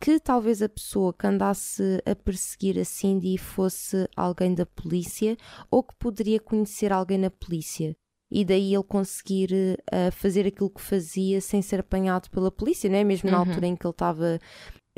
[0.00, 5.36] que talvez a pessoa que andasse a perseguir a Cindy fosse alguém da polícia
[5.70, 7.96] ou que poderia conhecer alguém na polícia.
[8.30, 13.02] E daí ele conseguir uh, fazer aquilo que fazia sem ser apanhado pela polícia, né?
[13.02, 13.48] mesmo na uhum.
[13.48, 14.38] altura em que ele estava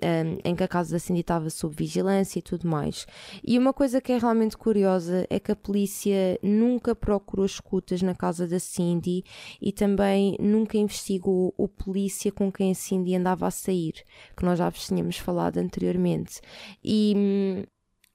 [0.03, 3.07] um, em que a casa da Cindy estava sob vigilância e tudo mais.
[3.45, 8.15] E uma coisa que é realmente curiosa é que a polícia nunca procurou escutas na
[8.15, 9.25] casa da Cindy
[9.61, 13.95] e também nunca investigou o polícia com quem a Cindy andava a sair,
[14.37, 16.41] que nós já vos tínhamos falado anteriormente.
[16.83, 17.15] E.
[17.17, 17.65] Hum,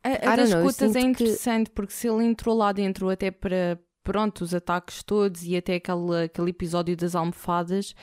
[0.04, 1.76] a, a das escutas é interessante que...
[1.76, 6.26] porque se ele entrou lá dentro até para pronto, os ataques todos e até aquele,
[6.26, 7.95] aquele episódio das almofadas,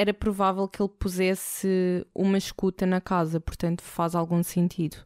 [0.00, 4.96] era provável que ele pusesse uma escuta na casa, portanto faz algum sentido.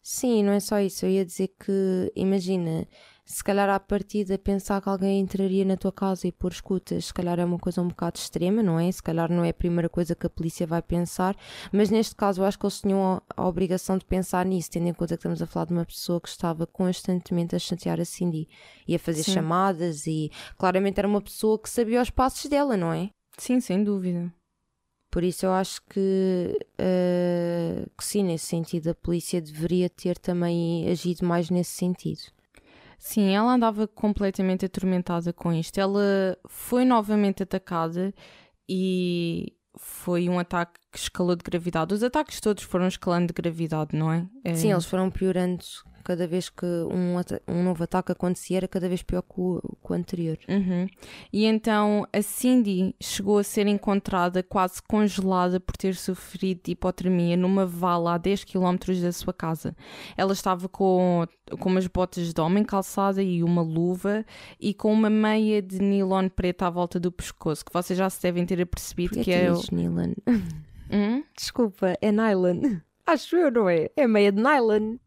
[0.00, 1.04] Sim, não é só isso.
[1.04, 2.86] Eu ia dizer que, imagina,
[3.24, 7.12] se calhar à partida pensar que alguém entraria na tua casa e pôr escutas, se
[7.12, 8.92] calhar é uma coisa um bocado extrema, não é?
[8.92, 11.36] Se calhar não é a primeira coisa que a polícia vai pensar,
[11.72, 14.94] mas neste caso eu acho que eles tinham a, obrigação de pensar nisso, tendo em
[14.94, 18.48] conta que estamos a falar de uma pessoa que estava constantemente a chatear a Cindy
[18.86, 19.32] e a fazer Sim.
[19.32, 23.10] chamadas e claramente era uma pessoa que sabia os passos dela, não é?
[23.36, 24.32] Sim, sem dúvida.
[25.10, 30.88] Por isso eu acho que, uh, que sim, nesse sentido, a polícia deveria ter também
[30.90, 32.20] agido mais nesse sentido.
[32.98, 35.78] Sim, ela andava completamente atormentada com isto.
[35.78, 38.12] Ela foi novamente atacada
[38.68, 41.94] e foi um ataque que escalou de gravidade.
[41.94, 44.26] Os ataques todos foram escalando de gravidade, não é?
[44.44, 44.54] é...
[44.54, 45.62] Sim, eles foram piorando
[46.06, 47.16] cada vez que um,
[47.48, 50.38] um novo ataque acontecia era cada vez pior que o, que o anterior.
[50.48, 50.86] Uhum.
[51.32, 57.36] E então a Cindy chegou a ser encontrada quase congelada por ter sofrido de hipotermia
[57.36, 59.74] numa vala a 10 km da sua casa.
[60.16, 61.26] Ela estava com,
[61.58, 64.24] com umas botas de homem calçada e uma luva
[64.60, 68.22] e com uma meia de nylon preta à volta do pescoço, que vocês já se
[68.22, 69.52] devem ter apercebido Porquê que é.
[69.52, 69.60] O...
[69.72, 70.12] nylon?
[70.88, 71.24] Hum?
[71.36, 72.78] Desculpa, é nylon.
[73.04, 73.90] Acho eu, não é?
[73.96, 74.98] É meia de nylon.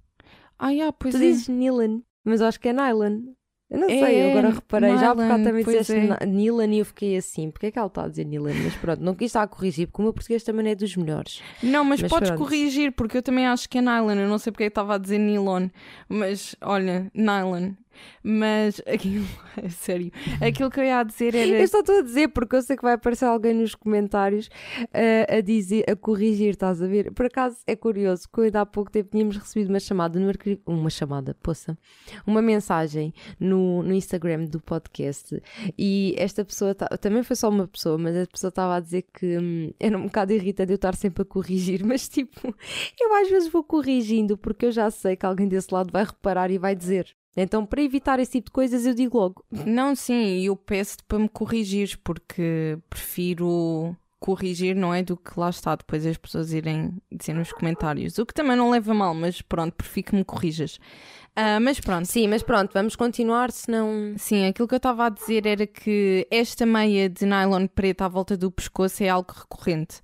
[0.59, 1.21] Ah, yeah, pois tu é.
[1.21, 3.21] dizes nylon, mas acho que é nylon.
[3.69, 6.25] Eu não é, sei, eu agora reparei, nylon, já porque também disseste é.
[6.25, 8.53] nylon e eu fiquei assim, porque é que ela está a dizer nylon?
[8.63, 10.95] Mas pronto, não quis estar a corrigir, porque o meu português também não é dos
[10.95, 11.41] melhores.
[11.61, 12.43] Não, mas, mas podes pronto.
[12.43, 14.95] corrigir, porque eu também acho que é nylon, eu não sei porque é que estava
[14.95, 15.69] a dizer nylon,
[16.09, 17.73] mas olha, nylon.
[18.23, 19.25] Mas aquilo,
[19.69, 21.49] sério, aquilo que eu ia dizer era.
[21.49, 25.41] Eu estou a dizer porque eu sei que vai aparecer alguém nos comentários uh, a
[25.41, 27.11] dizer, a corrigir, estás a ver?
[27.11, 30.29] Por acaso é curioso que ainda há pouco tempo tínhamos recebido uma chamada no
[30.65, 31.77] uma chamada, poça,
[32.25, 35.41] uma mensagem no, no Instagram do podcast
[35.77, 39.37] e esta pessoa também foi só uma pessoa, mas a pessoa estava a dizer que
[39.37, 42.53] hum, era um bocado irritante eu estar sempre a corrigir, mas tipo,
[42.99, 46.51] eu às vezes vou corrigindo porque eu já sei que alguém desse lado vai reparar
[46.51, 47.18] e vai dizer.
[47.37, 49.45] Então, para evitar esse tipo de coisas, eu digo logo.
[49.51, 55.01] Não, sim, eu peço-te para me corrigir, porque prefiro corrigir, não é?
[55.01, 58.17] Do que lá está depois as pessoas irem dizer nos comentários.
[58.17, 60.75] O que também não leva mal, mas pronto, prefiro que me corrijas.
[61.37, 62.05] Uh, mas pronto.
[62.05, 64.13] Sim, mas pronto, vamos continuar, senão.
[64.17, 68.07] Sim, aquilo que eu estava a dizer era que esta meia de nylon preta à
[68.09, 70.01] volta do pescoço é algo recorrente.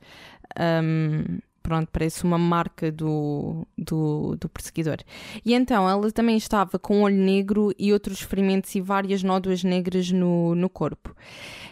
[0.58, 4.98] Um, pronto, parece uma marca do, do, do, perseguidor.
[5.44, 10.12] E então ela também estava com olho negro e outros ferimentos e várias nódoas negras
[10.12, 11.16] no, no corpo.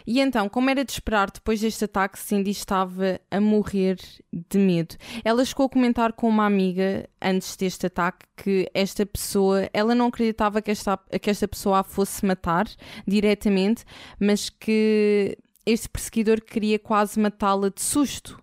[0.04, 3.98] E então, como era de esperar, depois deste ataque, Cindy estava a morrer
[4.32, 4.96] de medo.
[5.24, 10.08] Ela chegou a comentar com uma amiga antes deste ataque que esta pessoa, ela não
[10.08, 12.66] acreditava que esta, que esta pessoa a fosse matar
[13.06, 13.84] diretamente,
[14.18, 18.42] mas que este perseguidor queria quase matá-la de susto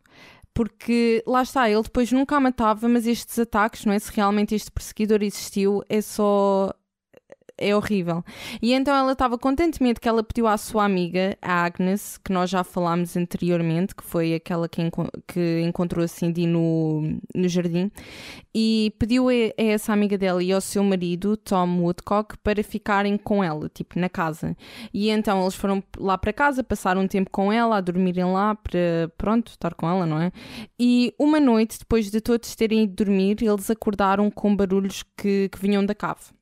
[0.54, 4.00] porque lá está, ele depois nunca a matava, mas estes ataques, não é?
[4.00, 6.74] Se realmente este perseguidor existiu, é só
[7.58, 8.24] é horrível.
[8.62, 12.50] E então ela estava contentemente que ela pediu à sua amiga, a Agnes, que nós
[12.50, 17.02] já falámos anteriormente, que foi aquela que, enco que encontrou a Cindy no,
[17.36, 17.92] no jardim,
[18.54, 23.18] e pediu a, a, essa amiga dela e ao seu marido, Tom Woodcock, para ficarem
[23.18, 24.56] com ela, tipo, na casa.
[24.94, 28.56] E então eles foram lá para casa, passaram um tempo com ela, a dormirem lá,
[28.56, 30.32] para, pronto, estar com ela, não é?
[30.80, 35.60] E uma noite, depois de todos terem ido dormir, eles acordaram com barulhos que, que
[35.60, 36.41] vinham da cave.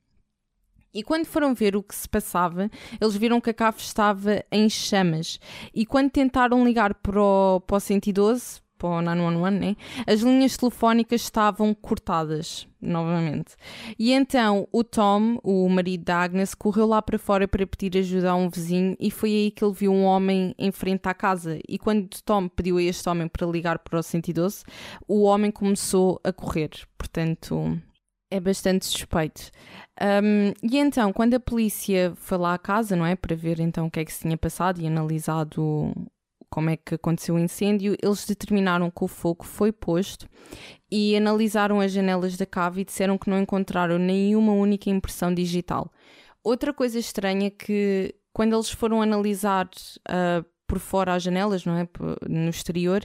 [0.94, 2.70] E quando foram ver o que se passava,
[3.00, 5.40] eles viram que a cave estava em chamas.
[5.74, 9.76] E quando tentaram ligar para o, para o 112, para o 911, né?
[10.08, 13.56] as linhas telefónicas estavam cortadas novamente.
[14.00, 18.32] E então o Tom, o marido da Agnes, correu lá para fora para pedir ajuda
[18.32, 21.60] a um vizinho e foi aí que ele viu um homem em frente à casa.
[21.68, 24.64] E quando Tom pediu a este homem para ligar para o 112,
[25.08, 26.70] o homem começou a correr.
[26.98, 27.78] Portanto,
[28.32, 29.52] é bastante suspeito.
[30.02, 33.16] Um, e então, quando a polícia foi lá à casa, não é?
[33.16, 35.94] Para ver então o que é que se tinha passado e analisado
[36.50, 40.28] como é que aconteceu o incêndio, eles determinaram que o fogo foi posto
[40.92, 45.92] e analisaram as janelas da cave e disseram que não encontraram nenhuma única impressão digital.
[46.44, 51.76] Outra coisa estranha é que quando eles foram analisar uh, por fora as janelas, não
[51.76, 51.90] é?
[52.30, 53.04] No exterior,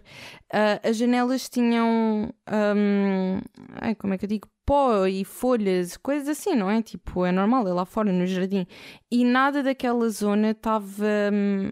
[0.53, 2.31] uh, as janelas tinham.
[2.47, 3.41] Um,
[3.81, 4.49] ai, como é que eu digo?
[4.67, 6.83] pó e folhas, coisas assim, não é?
[6.83, 8.67] Tipo, é normal, é lá fora no jardim.
[9.11, 11.07] E nada daquela zona estava.
[11.33, 11.71] Hum,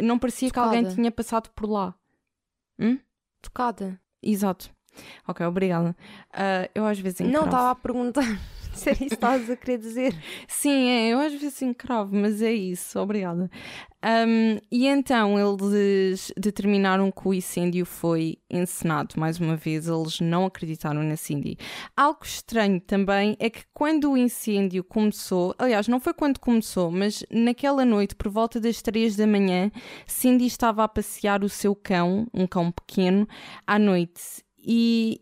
[0.00, 0.70] não parecia Tocada.
[0.70, 1.94] que alguém tinha passado por lá.
[2.78, 2.98] Hum?
[3.40, 4.00] Tocada.
[4.22, 4.70] Exato.
[5.26, 5.96] Ok, obrigada.
[6.34, 7.38] Uh, eu às vezes encravo.
[7.38, 8.24] Não estava a perguntar
[8.74, 10.14] se era isso que estavas a querer dizer.
[10.46, 13.50] Sim, é, eu às vezes encravo, mas é isso, obrigada.
[14.04, 19.14] Um, e então eles determinaram que o incêndio foi encenado.
[19.16, 21.56] Mais uma vez, eles não acreditaram na Cindy.
[21.96, 27.24] Algo estranho também é que quando o incêndio começou, aliás, não foi quando começou, mas
[27.30, 29.70] naquela noite, por volta das três da manhã,
[30.06, 33.28] Cindy estava a passear o seu cão, um cão pequeno,
[33.66, 35.20] à noite e,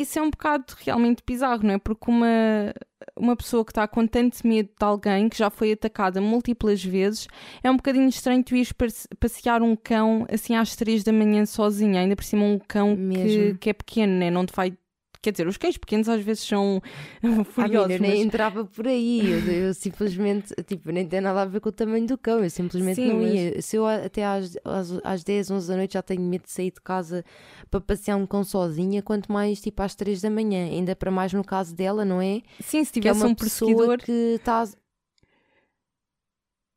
[0.00, 1.78] isso é um bocado realmente bizarro, não é?
[1.78, 2.74] Porque uma,
[3.16, 7.26] uma pessoa que está com tanto medo de alguém que já foi atacada múltiplas vezes,
[7.62, 8.72] é um bocadinho estranho tu ires
[9.18, 13.54] passear um cão assim às três da manhã sozinha, ainda por cima um cão que,
[13.58, 14.30] que, é pequeno, né?
[14.30, 14.76] não te vai
[15.22, 16.82] Quer dizer, os cães pequenos às vezes são
[17.46, 17.90] furiosos.
[17.92, 18.20] Ah, eu nem mas...
[18.20, 19.30] entrava por aí.
[19.30, 22.42] Eu, eu, simplesmente, tipo, nem tem nada a ver com o tamanho do cão.
[22.42, 23.62] Eu simplesmente Sim, não ia.
[23.62, 26.72] Se eu até às, às, às 10, 11 da noite já tenho medo de sair
[26.72, 27.24] de casa
[27.70, 30.64] para passear um cão sozinha, quanto mais tipo às 3 da manhã.
[30.64, 32.42] Ainda para mais no caso dela, não é?
[32.60, 33.98] Sim, se tivesse é um perseguidor.
[33.98, 34.64] que está.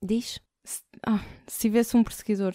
[0.04, 0.40] Diz?
[1.06, 2.54] Ah, se tivesse um perseguidor.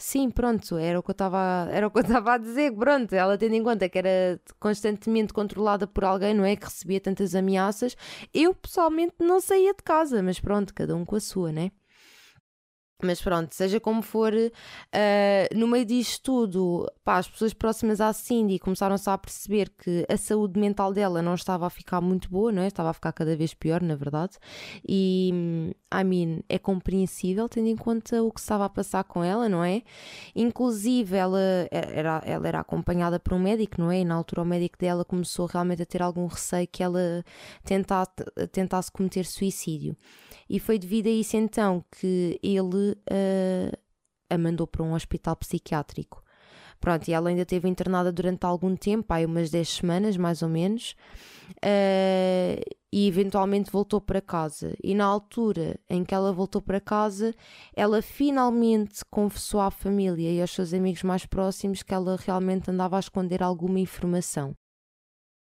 [0.00, 3.12] Sim, pronto, era o que eu estava era o que eu estava a dizer, pronto,
[3.14, 7.34] ela tendo em conta que era constantemente controlada por alguém, não é, que recebia tantas
[7.34, 7.96] ameaças,
[8.32, 11.72] eu pessoalmente não saía de casa, mas pronto, cada um com a sua, né?
[13.00, 18.12] Mas pronto, seja como for, uh, no meio disto tudo, pá, as pessoas próximas à
[18.12, 22.50] Cindy começaram-se a perceber que a saúde mental dela não estava a ficar muito boa,
[22.50, 22.66] não é?
[22.66, 24.32] Estava a ficar cada vez pior, na verdade.
[24.86, 25.30] E,
[25.94, 29.62] I mean, é compreensível tendo em conta o que estava a passar com ela, não
[29.62, 29.82] é?
[30.34, 34.00] Inclusive, ela era, ela era acompanhada por um médico, não é?
[34.00, 37.24] E na altura o médico dela começou realmente a ter algum receio que ela
[37.62, 38.10] tentasse,
[38.50, 39.96] tentasse cometer suicídio.
[40.50, 43.78] E foi devido a isso então que ele uh,
[44.30, 46.22] a mandou para um hospital psiquiátrico.
[46.80, 50.48] Pronto, e ela ainda esteve internada durante algum tempo, aí umas 10 semanas mais ou
[50.48, 50.94] menos,
[51.56, 54.76] uh, e eventualmente voltou para casa.
[54.82, 57.34] E na altura em que ela voltou para casa,
[57.74, 62.96] ela finalmente confessou à família e aos seus amigos mais próximos que ela realmente andava
[62.96, 64.54] a esconder alguma informação.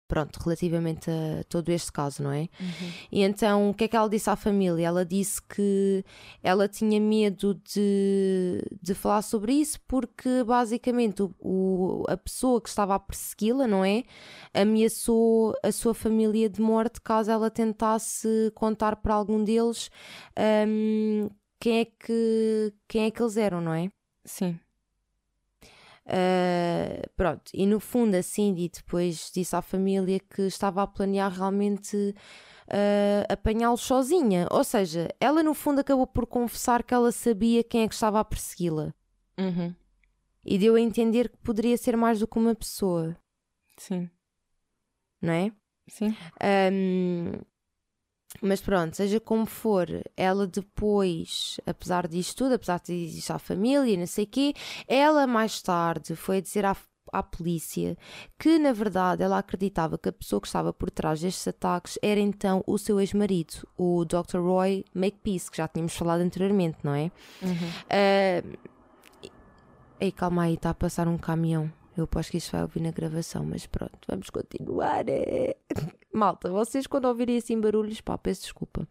[0.10, 2.50] Pronto, relativamente a todo este caso, não é?
[2.60, 2.92] Uhum.
[3.12, 4.88] E então, o que é que ela disse à família?
[4.88, 6.04] Ela disse que
[6.42, 12.70] ela tinha medo de, de falar sobre isso porque, basicamente, o, o a pessoa que
[12.70, 14.04] estava a persegui-la, não é?
[14.52, 19.92] Ameaçou a sua família de morte caso ela tentasse contar para algum deles
[20.68, 21.30] um,
[21.60, 23.92] quem, é que, quem é que eles eram, não é?
[24.26, 24.60] Sim.
[26.10, 31.32] Uh, pronto, e no fundo a Cindy depois disse à família que estava a planear
[31.32, 34.48] realmente uh, apanhá-los sozinha.
[34.50, 38.20] Ou seja, ela no fundo acabou por confessar que ela sabia quem é que estava
[38.20, 38.92] a persegui-la.
[39.38, 39.76] Uhum.
[40.44, 43.16] E deu a entender que poderia ser mais do que uma pessoa.
[43.78, 44.10] Sim.
[45.22, 45.52] Não é?
[45.88, 46.16] Sim.
[46.72, 47.34] Um,
[48.42, 53.94] mas pronto, seja como for, ela depois, apesar disto tudo, apesar de dizer à família
[53.94, 54.54] e não sei o quê,
[54.88, 56.76] ela mais tarde foi dizer à,
[57.12, 57.98] à polícia
[58.38, 62.20] que, na verdade, ela acreditava que a pessoa que estava por trás destes ataques era
[62.20, 64.40] então o seu ex-marido, o Dr.
[64.40, 67.12] Roy Makepeace, que já tínhamos falado anteriormente, não é?
[67.42, 67.70] Uhum.
[67.90, 68.70] Uh,
[70.02, 71.70] Ei, calma aí, está a passar um caminhão.
[72.00, 75.04] Eu aposto que isto vai ouvir na gravação, mas pronto, vamos continuar.
[75.10, 75.56] É.
[76.14, 78.88] Malta, vocês quando ouvirem assim barulhos, pá, peço desculpa.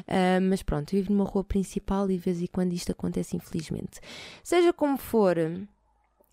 [0.00, 3.36] Uh, mas pronto, eu vivo numa rua principal e de vez em quando isto acontece,
[3.36, 4.00] infelizmente.
[4.42, 5.36] Seja como for.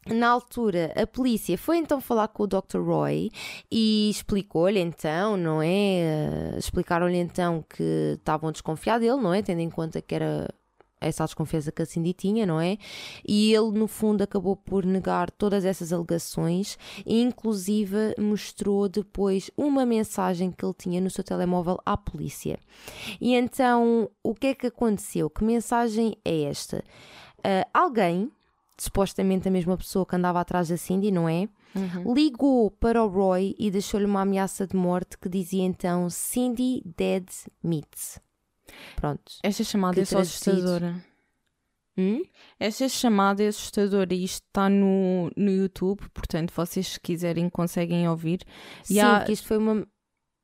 [0.07, 2.77] Na altura, a polícia foi então falar com o Dr.
[2.77, 3.31] Roy
[3.71, 6.53] e explicou-lhe então, não é?
[6.53, 9.41] Uh, Explicaram-lhe então que estavam desconfiados dele, não é?
[9.41, 10.47] Tendo em conta que era
[10.99, 12.77] essa desconfiança que a Cindy tinha, não é?
[13.27, 19.85] E ele, no fundo, acabou por negar todas essas alegações e, inclusive, mostrou depois uma
[19.85, 22.57] mensagem que ele tinha no seu telemóvel à polícia.
[23.19, 25.29] E então, o que é que aconteceu?
[25.29, 26.83] Que mensagem é esta?
[27.39, 28.31] Uh, alguém,
[28.77, 31.47] supostamente a mesma pessoa que andava atrás da Cindy, não é?
[31.75, 32.13] Uhum.
[32.13, 37.27] Ligou para o Roy e deixou-lhe uma ameaça de morte que dizia então Cindy Dead
[37.61, 38.23] Meat.
[38.95, 39.33] Pronto.
[39.43, 41.03] Esta chamada é assustadora.
[41.97, 42.23] Hum?
[42.59, 48.07] Esta chamada é assustadora e isto está no, no YouTube, portanto, vocês se quiserem conseguem
[48.07, 48.41] ouvir.
[48.83, 49.19] Sim, há...
[49.19, 49.87] porque isto foi uma,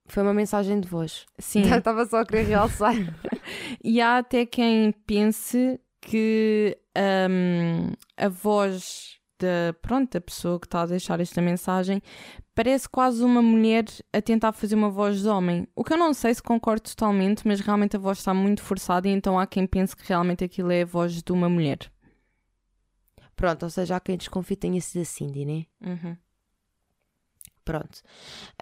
[0.05, 1.25] foi uma mensagem de voz.
[1.38, 1.63] Sim.
[1.75, 2.95] Estava só a querer realçar.
[3.84, 10.81] e há até quem pense que um, a voz da, pronto, da pessoa que está
[10.81, 12.01] a deixar esta mensagem
[12.53, 15.67] parece quase uma mulher a tentar fazer uma voz de homem.
[15.75, 19.07] O que eu não sei se concordo totalmente, mas realmente a voz está muito forçada
[19.07, 21.79] e então há quem pense que realmente aquilo é a voz de uma mulher.
[23.35, 25.65] Pronto, ou seja, há quem desconfie tenha sido a Cindy, né?
[25.81, 26.15] Uhum.
[27.64, 28.01] Pronto.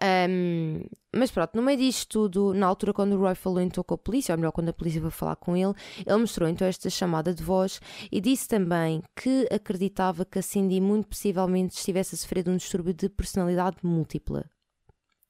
[0.04, 0.82] Um,
[1.16, 3.98] mas pronto, no meio disto tudo, na altura quando o Roy falou então com a
[3.98, 5.74] polícia, ou melhor, quando a polícia foi falar com ele,
[6.06, 7.80] ele mostrou então esta chamada de voz
[8.12, 12.58] e disse também que acreditava que a Cindy muito possivelmente estivesse a sofrer de um
[12.58, 14.46] distúrbio de personalidade múltipla.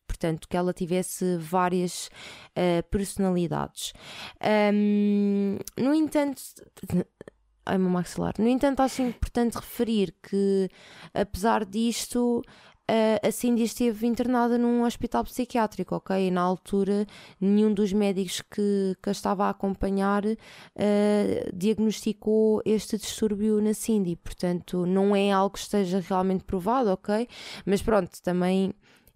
[0.07, 2.09] Portanto, que ela tivesse várias
[2.57, 3.93] uh, personalidades.
[4.73, 6.41] Um, no entanto,
[7.69, 8.33] ai meu maxilar.
[8.39, 10.67] No entanto, acho importante referir que,
[11.13, 12.41] apesar disto,
[13.21, 16.27] a Cindy esteve internada num hospital psiquiátrico, ok?
[16.27, 17.05] E na altura,
[17.39, 20.37] nenhum dos médicos que, que a estava a acompanhar uh,
[21.53, 24.15] diagnosticou este distúrbio na Cindy.
[24.15, 27.27] Portanto, não é algo que esteja realmente provado, ok?
[27.65, 28.73] Mas pronto, também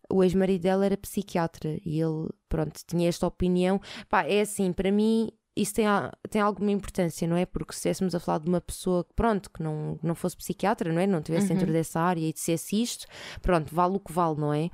[0.09, 3.81] o ex-marido dela era psiquiatra e ele, pronto, tinha esta opinião.
[4.09, 5.85] Pá, é assim, para mim, isso tem,
[6.29, 7.45] tem alguma importância, não é?
[7.45, 10.91] Porque se estivéssemos a falar de uma pessoa que, pronto, que não, não fosse psiquiatra,
[10.91, 11.05] não é?
[11.05, 11.57] Não estivesse uhum.
[11.57, 13.05] dentro dessa área e dissesse isto,
[13.41, 14.69] pronto, vale o que vale, não é?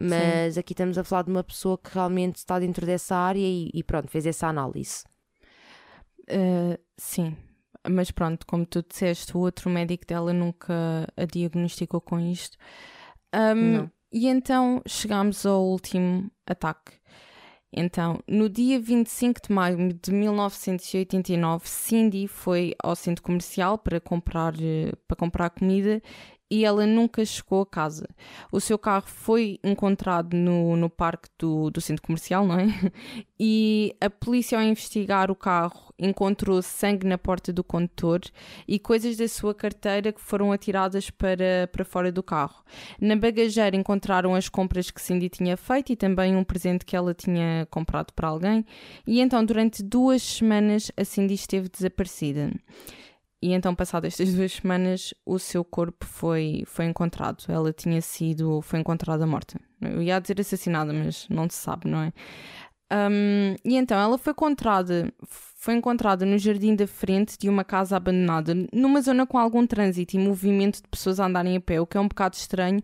[0.00, 0.60] Mas Sim.
[0.60, 3.82] aqui estamos a falar de uma pessoa que realmente está dentro dessa área e, e
[3.82, 5.04] pronto, fez essa análise.
[6.22, 7.36] Uh, sim,
[7.86, 12.56] mas pronto, como tu disseste, o outro médico dela nunca a diagnosticou com isto.
[13.34, 16.92] Um, e então chegámos ao último ataque
[17.72, 24.54] Então, no dia 25 de maio de 1989, Cindy foi ao centro comercial para comprar,
[24.60, 26.02] eh, para comprar comida
[26.52, 28.06] e ela nunca chegou a casa.
[28.52, 32.66] O seu carro foi encontrado no, no parque do, do centro comercial, não é?
[33.44, 38.20] E a polícia, ao investigar o carro, encontrou sangue na porta do condutor
[38.68, 42.62] e coisas da sua carteira que foram atiradas para, para fora do carro.
[43.00, 47.12] Na bagageira encontraram as compras que Cindy tinha feito e também um presente que ela
[47.14, 48.64] tinha comprado para alguém.
[49.04, 52.52] E então, durante duas semanas, a Cindy esteve desaparecida.
[53.42, 57.44] E então, passadas estas duas semanas, o seu corpo foi, foi encontrado.
[57.48, 59.60] Ela tinha sido, foi encontrada morta.
[59.80, 62.12] Eu ia dizer assassinada, mas não se sabe, não é?
[62.92, 67.96] Um, e então, ela foi encontrada, foi encontrada no jardim da frente de uma casa
[67.96, 71.86] abandonada, numa zona com algum trânsito e movimento de pessoas a andarem a pé, o
[71.86, 72.80] que é um bocado estranho,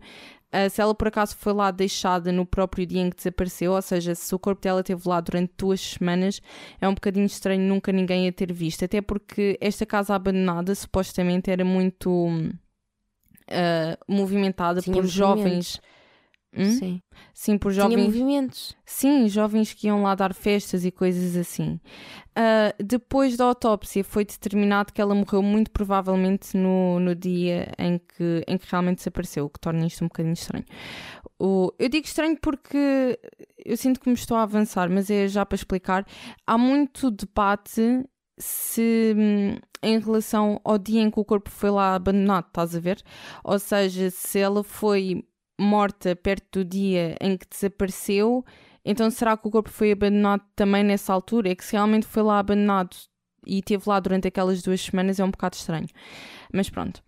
[0.51, 3.81] Uh, se ela por acaso foi lá deixada no próprio dia em que desapareceu, ou
[3.81, 6.41] seja, se o corpo dela esteve lá durante duas semanas,
[6.81, 8.83] é um bocadinho estranho nunca ninguém a ter visto.
[8.83, 15.79] Até porque esta casa abandonada supostamente era muito uh, movimentada por jovens
[16.55, 16.71] Hum?
[16.71, 17.01] Sim.
[17.33, 17.95] Sim, por jovens.
[17.95, 18.75] Tinha movimentos.
[18.85, 21.79] Sim, jovens que iam lá dar festas e coisas assim.
[22.29, 27.99] Uh, depois da autópsia foi determinado que ela morreu muito provavelmente no, no dia em
[27.99, 30.65] que, em que realmente desapareceu, o que torna isto um bocadinho estranho.
[31.37, 33.19] O, eu digo estranho porque
[33.63, 36.05] eu sinto que me estou a avançar, mas é já para explicar.
[36.47, 38.03] Há muito debate
[38.37, 42.79] se hum, em relação ao dia em que o corpo foi lá abandonado, estás a
[42.79, 43.01] ver?
[43.43, 45.23] Ou seja, se ela foi
[45.59, 48.45] morta perto do dia em que desapareceu,
[48.83, 51.49] então será que o corpo foi abandonado também nessa altura?
[51.49, 52.95] É que se realmente foi lá abandonado
[53.45, 55.87] e esteve lá durante aquelas duas semanas é um bocado estranho.
[56.53, 57.03] Mas pronto.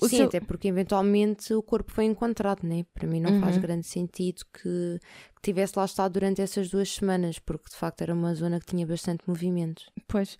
[0.00, 0.26] O Sim, seu...
[0.26, 2.84] até porque eventualmente o corpo foi encontrado, né?
[2.92, 3.40] Para mim não uhum.
[3.40, 4.98] faz grande sentido que,
[5.36, 8.66] que tivesse lá estado durante essas duas semanas, porque de facto era uma zona que
[8.66, 9.84] tinha bastante movimento.
[10.08, 10.36] Pois.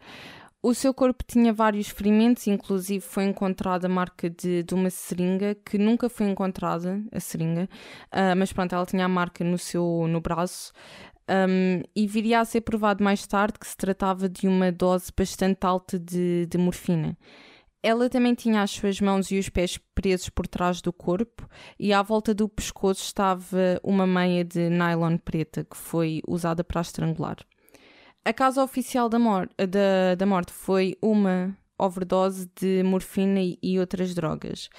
[0.67, 5.55] O seu corpo tinha vários ferimentos, inclusive foi encontrada a marca de, de uma seringa
[5.55, 7.69] que nunca foi encontrada, a seringa,
[8.07, 10.73] uh, mas pronto, ela tinha a marca no seu no braço.
[11.29, 15.67] Um, e viria a ser provado mais tarde que se tratava de uma dose bastante
[15.67, 17.15] alta de, de morfina.
[17.83, 21.47] Ela também tinha as suas mãos e os pés presos por trás do corpo
[21.79, 26.81] e à volta do pescoço estava uma meia de nylon preta que foi usada para
[26.81, 27.37] estrangular.
[28.25, 34.15] A causa oficial da, mor da, da morte foi uma overdose de morfina e outras
[34.15, 34.71] drogas.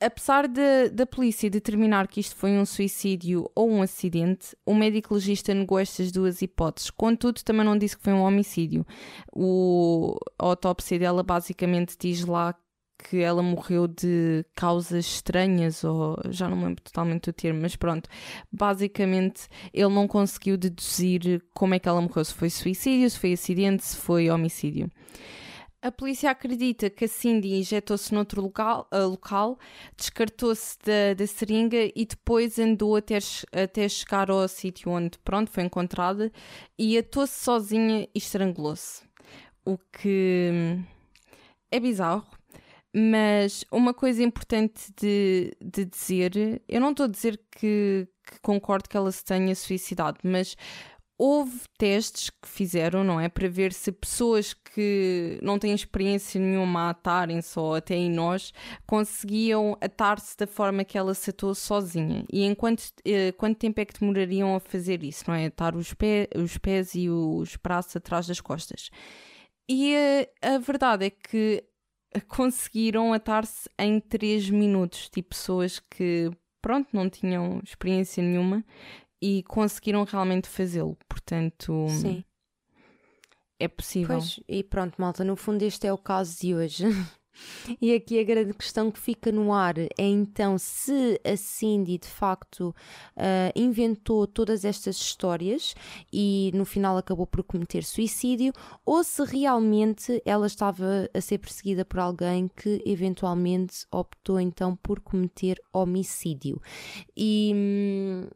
[0.00, 5.14] Apesar de, da polícia determinar que isto foi um suicídio ou um acidente, o médico
[5.14, 6.88] legista negou estas duas hipóteses.
[6.90, 8.86] Contudo, também não disse que foi um homicídio.
[9.32, 12.54] O, a autópsia dela basicamente diz lá
[12.98, 17.76] que ela morreu de causas estranhas, ou já não me lembro totalmente do termo, mas
[17.76, 18.08] pronto.
[18.50, 23.32] Basicamente, ele não conseguiu deduzir como é que ela morreu, se foi suicídio, se foi
[23.32, 24.90] acidente, se foi homicídio.
[25.80, 29.56] A polícia acredita que a Cindy injetou-se noutro local, uh, local
[29.96, 33.18] descartou-se da, da seringa e depois andou até,
[33.52, 36.32] até chegar ao sítio onde pronto, foi encontrada
[36.76, 39.02] e atou-se sozinha e estrangulou-se.
[39.64, 40.84] O que hum,
[41.70, 42.26] é bizarro,
[42.94, 48.88] mas uma coisa importante de, de dizer, eu não estou a dizer que, que, concordo
[48.88, 50.56] que ela se tenha suicidado, mas
[51.18, 53.28] houve testes que fizeram, não é?
[53.28, 58.52] Para ver se pessoas que não têm experiência nenhuma a atarem-se ou até em nós
[58.86, 62.24] conseguiam atar-se da forma que ela se atou sozinha.
[62.32, 65.46] E em quanto, eh, quanto tempo é que demorariam a fazer isso, não é?
[65.46, 68.88] Atar os, pé, os pés e os braços atrás das costas.
[69.68, 69.94] E
[70.42, 71.64] a, a verdade é que
[72.28, 75.08] conseguiram atar-se em 3 minutos.
[75.08, 76.30] Tipo, pessoas que,
[76.60, 78.64] pronto, não tinham experiência nenhuma
[79.20, 80.96] e conseguiram realmente fazê-lo.
[81.08, 82.24] Portanto, Sim.
[83.58, 84.18] é possível.
[84.18, 86.84] Pois, e pronto, malta, no fundo este é o caso de hoje.
[87.80, 92.08] E aqui a grande questão que fica no ar é então se a Cindy de
[92.08, 92.74] facto
[93.16, 95.74] uh, inventou todas estas histórias
[96.12, 98.52] e no final acabou por cometer suicídio
[98.84, 105.00] ou se realmente ela estava a ser perseguida por alguém que eventualmente optou então por
[105.00, 106.60] cometer homicídio.
[107.16, 108.28] E, hum,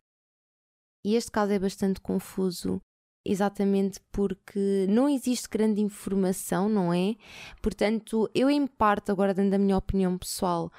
[1.05, 2.81] e este caso é bastante confuso
[3.25, 7.15] exatamente porque não existe grande informação, não é?
[7.61, 10.71] Portanto, eu em parte, agora dando a minha opinião pessoal,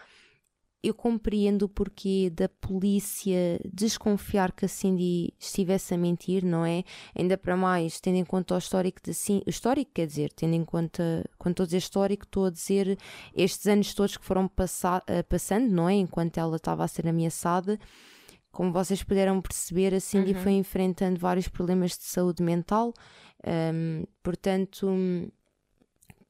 [0.83, 6.83] eu compreendo o porquê da polícia desconfiar que a Cindy estivesse a mentir, não é?
[7.15, 10.55] Ainda para mais, tendo em conta o histórico de Cindy, o histórico quer dizer, tendo
[10.55, 12.99] em conta, quando estou a dizer histórico, estou a dizer
[13.33, 15.93] estes anos todos que foram passa, uh, passando, não é?
[15.93, 17.79] Enquanto ela estava a ser ameaçada
[18.53, 20.41] como vocês puderam perceber, a Cindy Uhum.
[20.43, 22.93] foi enfrentando vários problemas de saúde mental,
[23.45, 25.27] hum, portanto, hum,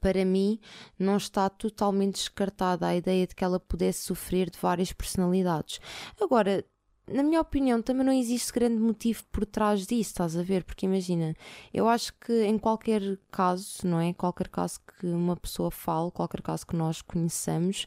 [0.00, 0.58] para mim,
[0.98, 5.80] não está totalmente descartada a ideia de que ela pudesse sofrer de várias personalidades.
[6.20, 6.64] Agora,
[7.06, 10.64] na minha opinião, também não existe grande motivo por trás disso, estás a ver?
[10.64, 11.34] Porque imagina,
[11.72, 14.12] eu acho que em qualquer caso, não é?
[14.14, 17.86] Qualquer caso que uma pessoa fale, qualquer caso que nós conheçamos,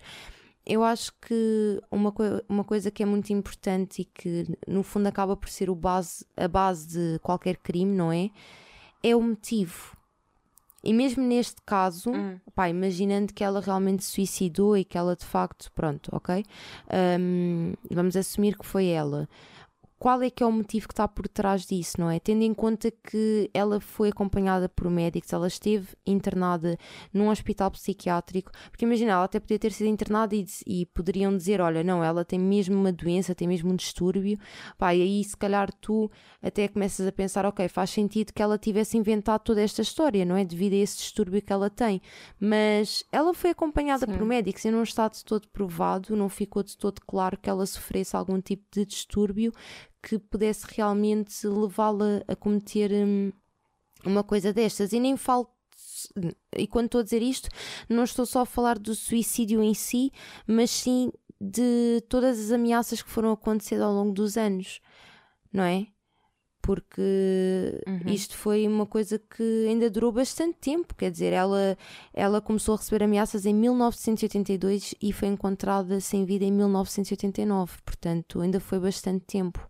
[0.67, 5.07] eu acho que uma, coi- uma coisa que é muito importante e que no fundo
[5.07, 8.29] acaba por ser base, a base de qualquer crime, não é?
[9.01, 9.95] É o motivo.
[10.83, 12.37] E mesmo neste caso, Hum.
[12.53, 16.43] pá, imaginando que ela realmente se suicidou e que ela de facto, pronto, ok?
[17.19, 19.27] Hum, vamos assumir que foi ela.
[19.99, 22.19] Qual é que é o motivo que está por trás disso, não é?
[22.19, 26.77] Tendo em conta que ela foi acompanhada por médicos, ela esteve internada
[27.11, 31.61] num hospital psiquiátrico, porque imagina, ela até podia ter sido internada e, e poderiam dizer:
[31.61, 34.37] olha, não, ela tem mesmo uma doença, tem mesmo um distúrbio,
[34.77, 36.11] pá, e aí se calhar tu
[36.43, 40.37] até começas a pensar: ok, faz sentido que ela tivesse inventado toda esta história, não
[40.37, 40.45] é?
[40.45, 42.01] Devido a esse distúrbio que ela tem.
[42.39, 44.13] Mas ela foi acompanhada Sim.
[44.15, 47.65] por médicos e não está de todo provado, não ficou de todo claro que ela
[47.65, 49.51] sofresse algum tipo de distúrbio
[50.07, 53.29] que pudesse realmente levá-la a cometer hum,
[54.05, 54.93] uma coisa destas.
[54.93, 55.49] E nem falo.
[56.55, 57.49] E quando estou a dizer isto,
[57.89, 60.13] não estou só a falar do suicídio em si,
[60.47, 64.79] mas sim de todas as ameaças que foram acontecendo ao longo dos anos,
[65.51, 65.87] não é?
[66.61, 67.01] Porque
[67.85, 68.13] Uhum.
[68.13, 71.77] isto foi uma coisa que ainda durou bastante tempo, quer dizer, ela,
[72.13, 78.39] ela começou a receber ameaças em 1982 e foi encontrada sem vida em 1989, portanto
[78.39, 79.69] ainda foi bastante tempo.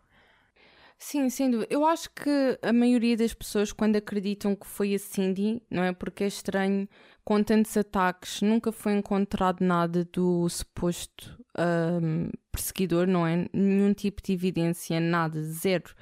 [0.99, 1.67] Sim, sem dúvida.
[1.71, 2.29] Eu acho que
[2.61, 5.93] a maioria das pessoas, quando acreditam que foi a Cindy, não é?
[5.93, 6.87] Porque é estranho,
[7.23, 13.47] com tantos ataques, nunca foi encontrado nada do suposto ahm, perseguidor, não é?
[13.53, 15.93] Nenhum tipo de evidência, nada, zero.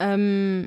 [0.00, 0.66] Ahm,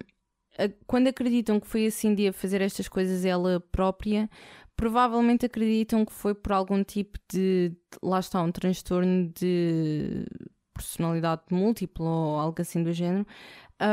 [0.58, 4.30] a- quando acreditam que foi a Cindy a fazer estas coisas ela própria,
[4.76, 10.26] provavelmente acreditam que foi por algum tipo de, de- lá está, um transtorno de
[10.74, 13.26] personalidade múltipla ou algo assim do género.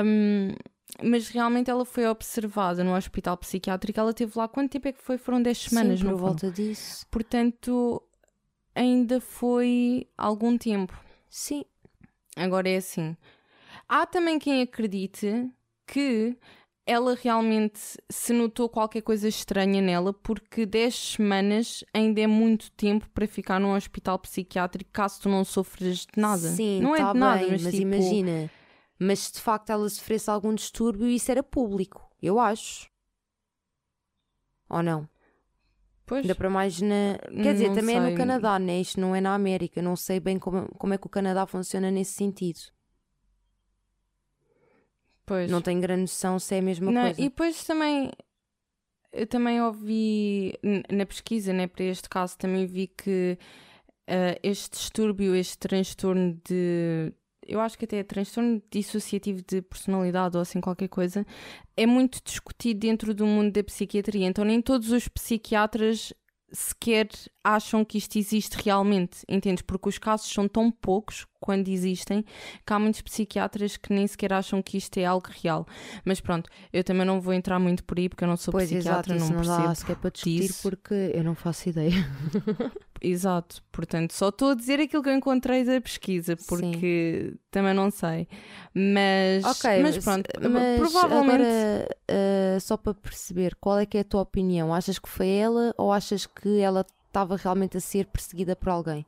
[0.05, 0.55] Um,
[1.03, 3.99] mas realmente ela foi observada no hospital psiquiátrico.
[3.99, 5.17] Ela teve lá quanto tempo é que foi?
[5.19, 6.33] Foram 10 semanas, Sim, não por foram?
[6.33, 7.07] volta disso.
[7.11, 8.03] Portanto,
[8.75, 10.99] ainda foi algum tempo.
[11.29, 11.65] Sim,
[12.37, 13.17] Agora é assim.
[13.89, 15.51] Há também quem acredite
[15.87, 16.37] que
[16.87, 23.09] ela realmente se notou qualquer coisa estranha nela, porque 10 semanas ainda é muito tempo
[23.13, 26.49] para ficar num hospital psiquiátrico caso tu não sofras de nada.
[26.49, 28.51] Sim, não é tá de nada, bem, mas, mas tipo, imagina,
[29.01, 32.91] mas se de facto ela sofresse algum distúrbio, isso era público, eu acho.
[34.69, 35.09] Ou não?
[36.07, 37.19] Pois, Ainda para mais na.
[37.43, 38.11] Quer dizer, também é sei.
[38.11, 38.81] no Canadá, né?
[38.81, 39.81] Isto não é na América.
[39.81, 42.61] Não sei bem como, como é que o Canadá funciona nesse sentido.
[45.25, 45.51] pois.
[45.51, 47.21] Não tenho grande noção se é a mesma Não, coisa.
[47.21, 48.11] E depois também
[49.13, 50.53] eu também ouvi
[50.91, 53.39] na pesquisa, né, para este caso, também vi que
[54.07, 57.13] ah, este distúrbio, este transtorno de
[57.51, 61.27] eu acho que até é transtorno dissociativo de personalidade ou assim qualquer coisa,
[61.77, 64.27] é muito discutido dentro do mundo da psiquiatria.
[64.27, 66.13] Então nem todos os psiquiatras
[66.53, 67.09] sequer
[67.45, 69.63] acham que isto existe realmente, entendes?
[69.63, 72.25] Porque os casos são tão poucos quando existem
[72.67, 75.65] que há muitos psiquiatras que nem sequer acham que isto é algo real.
[76.05, 78.71] Mas pronto, eu também não vou entrar muito por aí porque eu não sou Pois,
[78.73, 79.69] exato, psiquiatra, isso não não percebo.
[79.69, 80.63] dá sequer para discutir disso.
[80.63, 81.93] porque eu não faço ideia.
[83.03, 87.91] Exato, portanto, só estou a dizer aquilo que eu encontrei da pesquisa, porque também não
[87.91, 88.29] sei.
[88.75, 91.43] Mas, Ok, mas pronto, mas provavelmente.
[91.43, 91.89] agora,
[92.57, 94.75] ah, só para perceber, qual é que é a tua opinião?
[94.75, 99.07] Achas que foi ela ou achas que ela estava realmente a ser perseguida por alguém?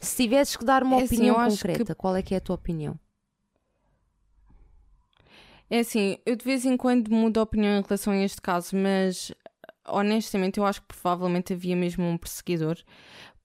[0.00, 2.34] Se tivesses que dar uma É assim, opinião eu acho que- concreta, qual é que
[2.34, 2.98] é a tua opinião?
[5.70, 8.74] É assim, eu de vez em quando mudo a opinião em relação a este caso,
[8.74, 9.32] mas
[9.90, 12.76] honestamente eu acho que provavelmente havia mesmo um perseguidor.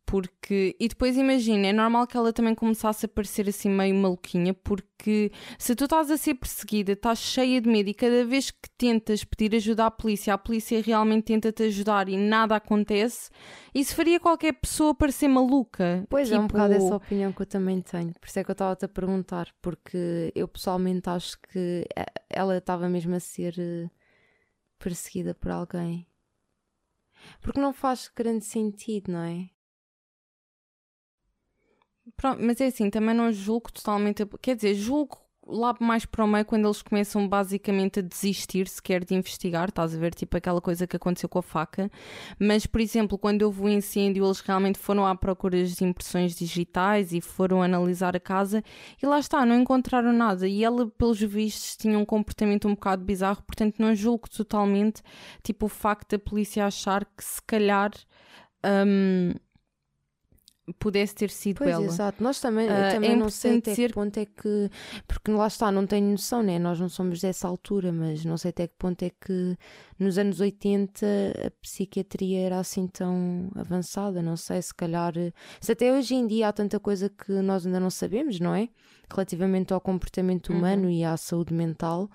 [0.06, 4.54] Porque, e depois imagina, é normal que ela também começasse a parecer assim meio maluquinha,
[4.54, 8.70] porque se tu estás a ser perseguida, estás cheia de medo e cada vez que
[8.78, 13.30] tentas pedir ajuda à polícia, a polícia realmente tenta te ajudar e nada acontece,
[13.74, 16.06] isso faria qualquer pessoa parecer maluca.
[16.10, 18.14] Pois é, um Tipo, bocado essa opinião que eu também tenho.
[18.20, 22.58] Por isso é que eu estava-te a perguntar, porque eu pessoalmente acho que eh, ela
[22.58, 23.90] estava mesmo a ser eh,
[24.78, 26.06] perseguida por alguém.
[27.42, 29.50] Porque não faz grande sentido, não é?
[32.18, 34.26] Pronto, mas é assim, também não julgo totalmente.
[34.42, 39.04] Quer dizer, julgo lá mais para o meio, quando eles começam basicamente a desistir sequer
[39.04, 41.92] de investigar, estás a ver, tipo aquela coisa que aconteceu com a faca.
[42.40, 47.14] Mas, por exemplo, quando houve o incêndio, eles realmente foram à procura das impressões digitais
[47.14, 48.64] e foram analisar a casa
[49.02, 50.48] e lá está, não encontraram nada.
[50.48, 55.02] E ela, pelos vistos, tinha um comportamento um bocado bizarro, portanto, não julgo totalmente,
[55.44, 57.92] tipo, o facto da polícia achar que se calhar.
[58.66, 59.34] Um,
[60.80, 61.86] pudesse ter sido pois, ela.
[61.86, 64.70] Exato, nós também, uh, também é não sei até que ponto é que,
[65.06, 66.58] porque lá está, não tenho noção, né?
[66.58, 69.58] nós não somos dessa altura, mas não sei até que ponto é que
[70.00, 71.06] nos anos 80
[71.48, 75.14] a psiquiatria era assim tão avançada, não sei, se calhar,
[75.60, 78.70] se até hoje em dia há tanta coisa que nós ainda não sabemos, não é?
[79.12, 80.60] Relativamente ao comportamento uhum.
[80.60, 80.92] humano uhum.
[80.92, 82.10] e à saúde mental,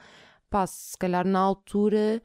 [0.49, 2.23] pá, se calhar na altura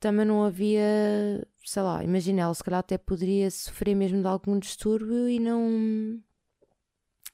[0.00, 4.58] também não havia, sei lá, imagina, ela se calhar até poderia sofrer mesmo de algum
[4.58, 6.20] distúrbio e não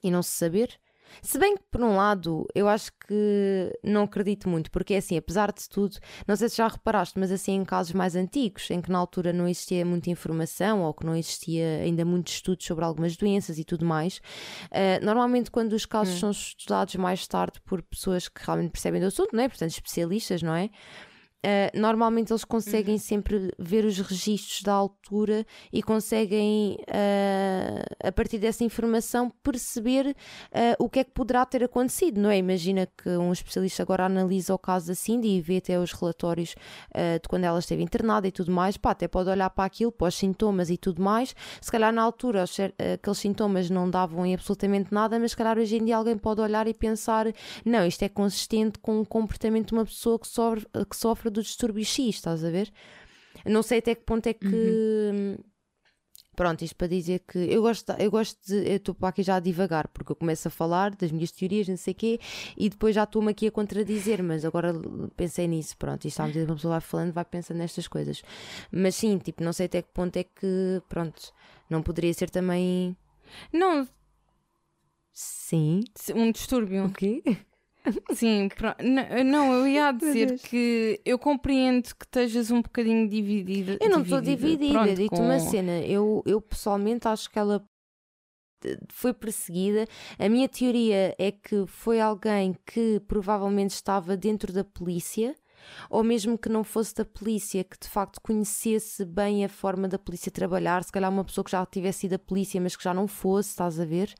[0.02, 0.78] e não se saber.
[1.22, 5.16] Se bem que, por um lado, eu acho que não acredito muito, porque é assim,
[5.16, 5.96] apesar de tudo,
[6.26, 9.32] não sei se já reparaste, mas assim, em casos mais antigos, em que na altura
[9.32, 13.64] não existia muita informação ou que não existia ainda muitos estudos sobre algumas doenças e
[13.64, 14.18] tudo mais,
[14.66, 16.18] uh, normalmente quando os casos hum.
[16.18, 19.48] são estudados mais tarde por pessoas que realmente percebem do assunto, não é?
[19.48, 20.70] Portanto, especialistas, não é?
[21.46, 23.00] Uh, normalmente eles conseguem uhum.
[23.00, 30.84] sempre ver os registros da altura e conseguem, uh, a partir dessa informação, perceber uh,
[30.84, 32.38] o que é que poderá ter acontecido, não é?
[32.38, 36.56] Imagina que um especialista agora analisa o caso da Cindy e vê até os relatórios
[37.22, 40.08] de quando ela esteve internada e tudo mais, pá, até pode olhar para aquilo, para
[40.08, 41.34] os sintomas e tudo mais.
[41.60, 42.44] Se calhar na altura
[42.94, 46.40] aqueles sintomas não davam em absolutamente nada, mas se calhar hoje em dia alguém pode
[46.40, 47.26] olhar e pensar:
[47.64, 51.42] não, isto é consistente com o comportamento de uma pessoa que sofre, que sofre do
[51.42, 52.72] distúrbio X, estás a ver?
[53.44, 54.46] Não sei até que ponto é que.
[54.46, 55.36] Uhum.
[56.34, 58.70] Pronto, isto para dizer que eu gosto, eu gosto de.
[58.70, 61.66] Eu estou para aqui já a divagar, porque eu começo a falar das minhas teorias,
[61.66, 62.20] não sei o quê,
[62.58, 64.74] e depois já estou-me aqui a contradizer, mas agora
[65.16, 65.76] pensei nisso.
[65.78, 68.22] Pronto, isto à medida que uma pessoa vai falando, vai pensando nestas coisas.
[68.70, 70.82] Mas sim, tipo, não sei até que ponto é que.
[70.88, 71.32] Pronto,
[71.70, 72.94] não poderia ser também.
[73.50, 73.88] Não.
[75.12, 75.80] Sim.
[76.14, 76.84] Um distúrbio.
[76.84, 77.22] O quê?
[78.12, 78.48] Sim,
[79.24, 83.78] não, eu ia dizer que eu compreendo que estejas um bocadinho dividida.
[83.80, 85.24] Eu não estou dividida, digo-te com...
[85.24, 85.80] uma cena.
[85.80, 87.64] Eu, eu pessoalmente acho que ela
[88.90, 89.86] foi perseguida.
[90.18, 95.34] A minha teoria é que foi alguém que provavelmente estava dentro da polícia
[95.88, 99.98] ou mesmo que não fosse da polícia, que de facto conhecesse bem a forma da
[99.98, 102.92] polícia trabalhar, se calhar uma pessoa que já tivesse sido da polícia, mas que já
[102.92, 104.12] não fosse, estás a ver?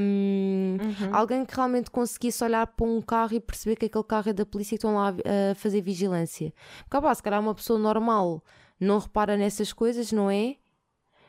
[0.00, 1.14] Um, uhum.
[1.14, 4.46] Alguém que realmente conseguisse olhar para um carro e perceber que aquele carro é da
[4.46, 6.52] polícia e estão lá a fazer vigilância.
[6.88, 8.42] Porque, se calhar uma pessoa normal
[8.78, 10.56] não repara nessas coisas, não é?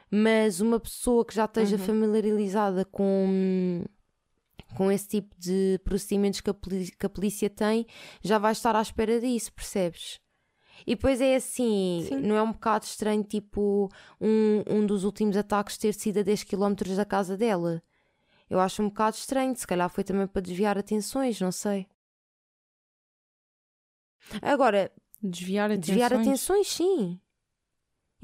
[0.09, 1.83] Mas uma pessoa que já esteja uhum.
[1.83, 3.83] familiarizada com
[4.75, 7.85] com esse tipo de procedimentos que a, que a polícia tem,
[8.21, 10.19] já vai estar à espera disso, percebes?
[10.85, 12.19] E depois é assim, Sim.
[12.19, 16.43] não é um bocado estranho, tipo, um, um dos últimos ataques ter sido a 10
[16.43, 17.81] km da casa dela?
[18.49, 21.87] Eu acho um bocado estranho, se calhar foi também para desviar atenções, não sei.
[24.41, 27.19] Agora, desviar atenções, desviar atenções sim.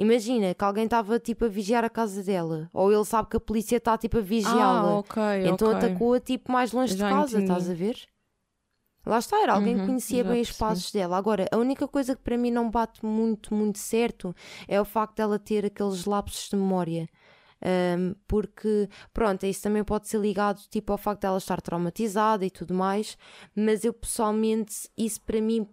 [0.01, 3.39] Imagina que alguém estava tipo a vigiar a casa dela, ou ele sabe que a
[3.39, 4.89] polícia está tipo a vigiá-la.
[4.89, 5.21] Ah, ok.
[5.45, 5.89] Então okay.
[5.89, 7.51] atacou-a tipo mais longe Já de casa, entendi.
[7.51, 7.95] estás a ver?
[9.05, 11.15] Lá está, era alguém uhum, que conhecia bem os passos dela.
[11.15, 14.35] Agora, a única coisa que para mim não bate muito, muito certo
[14.67, 17.07] é o facto dela ter aqueles lapsos de memória.
[17.63, 22.49] Um, porque, pronto, isso também pode ser ligado tipo ao facto dela estar traumatizada e
[22.49, 23.15] tudo mais,
[23.55, 25.67] mas eu pessoalmente, isso para mim,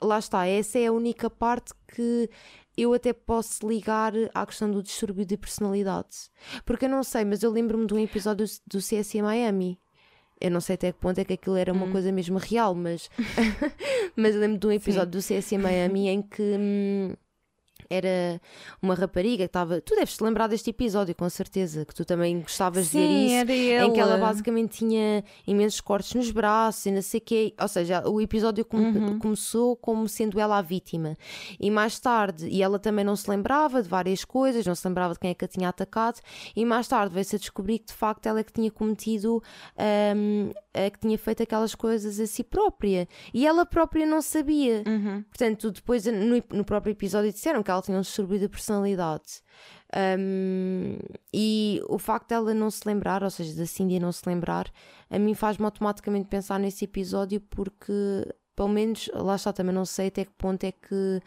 [0.00, 2.30] lá está, essa é a única parte que
[2.78, 6.30] eu até posso ligar à questão do distúrbio de personalidade.
[6.64, 9.78] Porque eu não sei, mas eu lembro-me de um episódio do CSI Miami.
[10.40, 11.90] Eu não sei até que ponto é que aquilo era uma hum.
[11.90, 13.10] coisa mesmo real, mas,
[14.14, 15.34] mas eu lembro de um episódio Sim.
[15.34, 16.42] do CSI Miami em que.
[16.42, 17.14] Hum,
[17.90, 18.40] era
[18.82, 19.80] uma rapariga que estava.
[19.80, 23.24] Tu deves te lembrar deste episódio, com certeza, que tu também gostavas Sim, de ver
[23.24, 23.34] isso.
[23.34, 23.86] Era ela.
[23.86, 27.54] Em que ela basicamente tinha imensos cortes nos braços e não sei o quê.
[27.60, 29.18] Ou seja, o episódio uhum.
[29.18, 31.16] começou como sendo ela a vítima.
[31.58, 35.14] E mais tarde, e ela também não se lembrava de várias coisas, não se lembrava
[35.14, 36.20] de quem é que a tinha atacado.
[36.54, 39.42] E mais tarde veio-se a descobrir que de facto ela é que tinha cometido.
[40.16, 40.50] Um,
[40.90, 44.82] que tinha feito aquelas coisas a si própria e ela própria não sabia.
[44.86, 45.22] Uhum.
[45.22, 49.42] Portanto, depois no, no próprio episódio disseram que ela tinha um distúrbio de personalidade.
[50.18, 50.98] Um,
[51.32, 54.70] e o facto dela não se lembrar, ou seja, da Cindy não se lembrar,
[55.10, 57.92] a mim faz-me automaticamente pensar nesse episódio porque,
[58.54, 61.20] pelo menos, lá está, também não sei até que ponto é que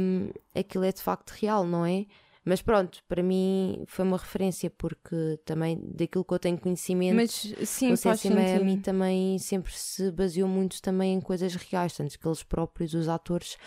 [0.00, 2.06] um, aquilo é de facto real, não é?
[2.48, 7.32] Mas pronto, para mim foi uma referência porque também daquilo que eu tenho conhecimento, Mas
[7.68, 12.24] sim, o Censi Miami também sempre se baseou muito também em coisas reais, tanto que
[12.24, 13.58] eles próprios, os atores,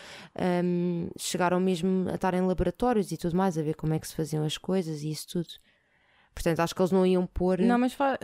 [0.64, 4.08] hum, chegaram mesmo a estar em laboratórios e tudo mais, a ver como é que
[4.08, 5.48] se faziam as coisas e isso tudo.
[6.34, 7.58] Portanto, acho que eles não iam pôr.
[7.58, 8.18] Não, mas fa...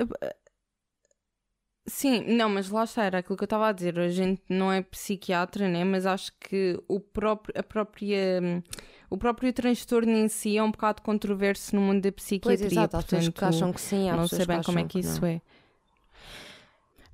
[1.88, 3.98] Sim, não, mas lá está, era aquilo que eu estava a dizer.
[3.98, 5.84] A gente não é psiquiatra, né?
[5.84, 8.62] Mas acho que o próprio, a própria, hum,
[9.08, 12.66] o próprio transtorno em si é um bocado controverso no mundo da Pois, psiquiatria.
[12.66, 14.82] exato, há pessoas que portanto, acham que sim, há não sei bem que como é
[14.82, 15.28] acham que isso não.
[15.28, 15.40] é.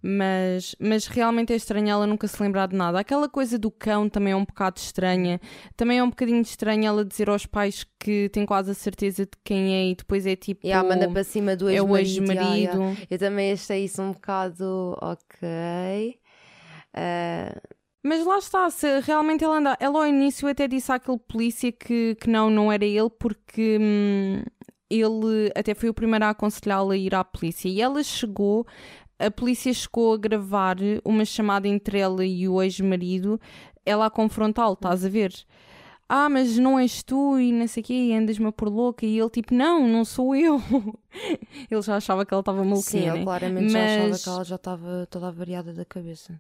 [0.03, 2.99] Mas, mas realmente é estranho ela nunca se lembrar de nada.
[2.99, 5.41] Aquela coisa do cão também é um bocado estranha.
[5.77, 9.33] Também é um bocadinho estranho ela dizer aos pais que tem quase a certeza de
[9.45, 10.67] quem é e depois é tipo.
[10.67, 12.33] E a manda para cima do é o ex-marido.
[12.33, 12.83] yeah, ex-marido.
[12.83, 13.07] yeah.
[13.09, 16.19] Eu também achei isso um bocado ok.
[16.95, 17.61] Ah,
[18.03, 19.77] Mas lá está, se realmente ela anda.
[19.81, 24.43] Ela ao início até disse àquele polícia que, que não, não era ele, porque hum,
[24.91, 27.69] ele até foi o primeiro a aconselhá-la a ir à polícia.
[27.69, 28.67] E ela chegou,
[29.27, 33.41] a polícia chegou a gravar uma chamada entre ela e o ex-marido,
[33.85, 35.33] ela a confrontá-lo, estás a ver?
[36.09, 39.07] Ah, mas não és tu e não sei o quê, e andas-me a pôr louca.
[39.07, 40.61] E ele tipo, não, não sou eu.
[41.71, 43.25] ele já achava que ela estava sim, maluquinha, ele né?
[43.25, 46.39] claramente já achava Mas- que ela já estava toda variada da cabeça.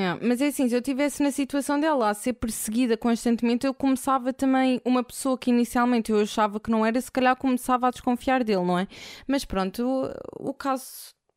[0.00, 3.74] É, mas é assim, se eu estivesse na situação dela a ser perseguida constantemente, eu
[3.74, 7.90] começava também, uma pessoa que inicialmente eu achava que não era, se calhar começava a
[7.90, 8.86] desconfiar dele, não é?
[9.26, 9.84] Mas pronto,
[10.38, 10.84] o, o caso,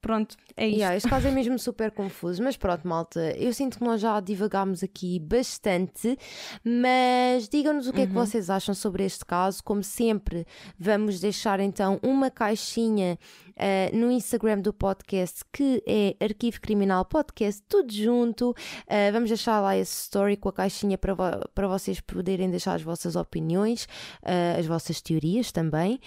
[0.02, 0.78] pronto, é isto.
[0.78, 4.20] Yeah, este caso é mesmo super confuso, mas pronto, malta, eu sinto que nós já
[4.20, 6.18] divagámos aqui bastante,
[6.64, 9.64] mas digam-nos o que é que vocês acham sobre este caso.
[9.64, 10.46] Como sempre,
[10.80, 13.18] vamos deixar então uma caixinha
[13.58, 18.56] ah, no Instagram do podcast que é Arquivo Criminal Podcast, tudo junto.
[18.88, 22.74] Ah, vamos deixar lá esse story com a caixinha para, vo- para vocês poderem deixar
[22.76, 23.88] as vossas opiniões,
[24.24, 26.00] ah, as vossas teorias também.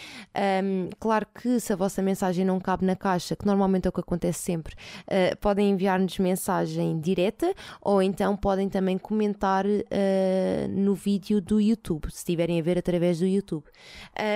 [0.65, 3.93] Um, claro que se a vossa mensagem não cabe na caixa, que normalmente é o
[3.93, 10.95] que acontece sempre, uh, podem enviar-nos mensagem direta ou então podem também comentar uh, no
[10.95, 13.65] vídeo do YouTube, se estiverem a ver através do YouTube.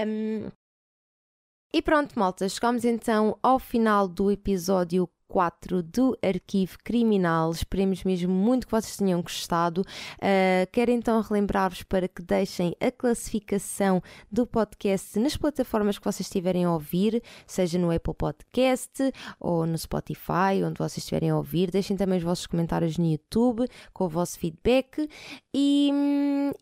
[0.06, 0.50] Um,
[1.72, 7.50] e pronto, malta, chegamos então ao final do episódio 4 do Arquivo Criminal.
[7.50, 9.82] Esperemos mesmo muito que vocês tenham gostado.
[9.82, 14.02] Uh, quero então relembrar-vos para que deixem a classificação
[14.32, 19.76] do podcast nas plataformas que vocês estiverem a ouvir, seja no Apple Podcast ou no
[19.76, 21.70] Spotify, onde vocês estiverem a ouvir.
[21.70, 25.08] Deixem também os vossos comentários no YouTube com o vosso feedback.
[25.54, 25.90] E,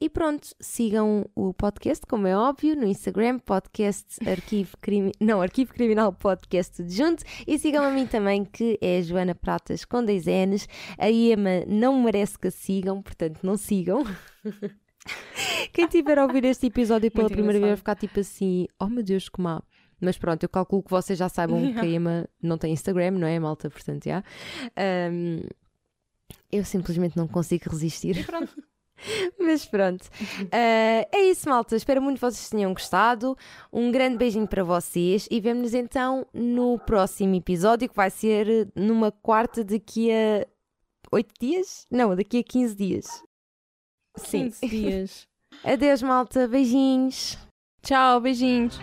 [0.01, 5.73] e pronto, sigam o podcast, como é óbvio, no Instagram, podcast Arquivo Criminal, não, Arquivo
[5.73, 7.23] Criminal Podcast junto.
[7.47, 10.67] E sigam a mim também, que é a Joana Pratas com dois N's.
[10.97, 14.03] A Ema não merece que a sigam, portanto não sigam.
[15.75, 18.87] Quem tiver a ouvir este episódio pela Muito primeira vez vai ficar tipo assim, oh
[18.87, 19.63] meu Deus, que má.
[20.01, 23.27] Mas pronto, eu calculo que vocês já saibam que a Ema não tem Instagram, não
[23.27, 23.69] é, malta?
[23.69, 24.25] Portanto, já.
[24.75, 25.47] Ahm,
[26.51, 28.17] eu simplesmente não consigo resistir.
[28.17, 28.57] E pronto.
[29.39, 30.09] Mas pronto.
[30.53, 31.77] Ah, é isso, malta.
[31.77, 33.37] Espero muito que vocês tenham gostado.
[33.73, 39.11] Um grande beijinho para vocês e vemo-nos então no próximo episódio, que vai ser numa
[39.13, 40.47] quarta daqui a
[41.13, 41.87] 8 dias?
[41.91, 43.07] Não, daqui a 15 dias.
[44.17, 44.51] Sim.
[44.51, 45.29] 15 dias.
[45.65, 46.49] Adeus, malta.
[46.49, 47.39] Beijinhos.
[47.83, 48.79] Tchau, beijinhos.